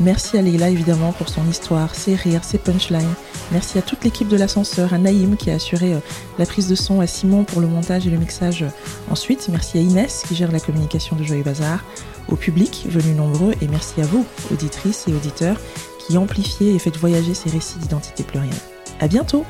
[0.00, 3.14] Merci à Leila évidemment pour son histoire, ses rires, ses punchlines.
[3.52, 6.00] Merci à toute l'équipe de l'ascenseur, à Naïm qui a assuré euh,
[6.38, 8.68] la prise de son, à Simon pour le montage et le mixage euh,
[9.08, 9.48] ensuite.
[9.50, 11.84] Merci à Inès qui gère la communication de Joyeux Bazar,
[12.28, 15.60] au public venu nombreux et merci à vous, auditrices et auditeurs,
[16.00, 18.52] qui amplifiez et faites voyager ces récits d'identité plurielle.
[18.98, 19.44] À bientôt!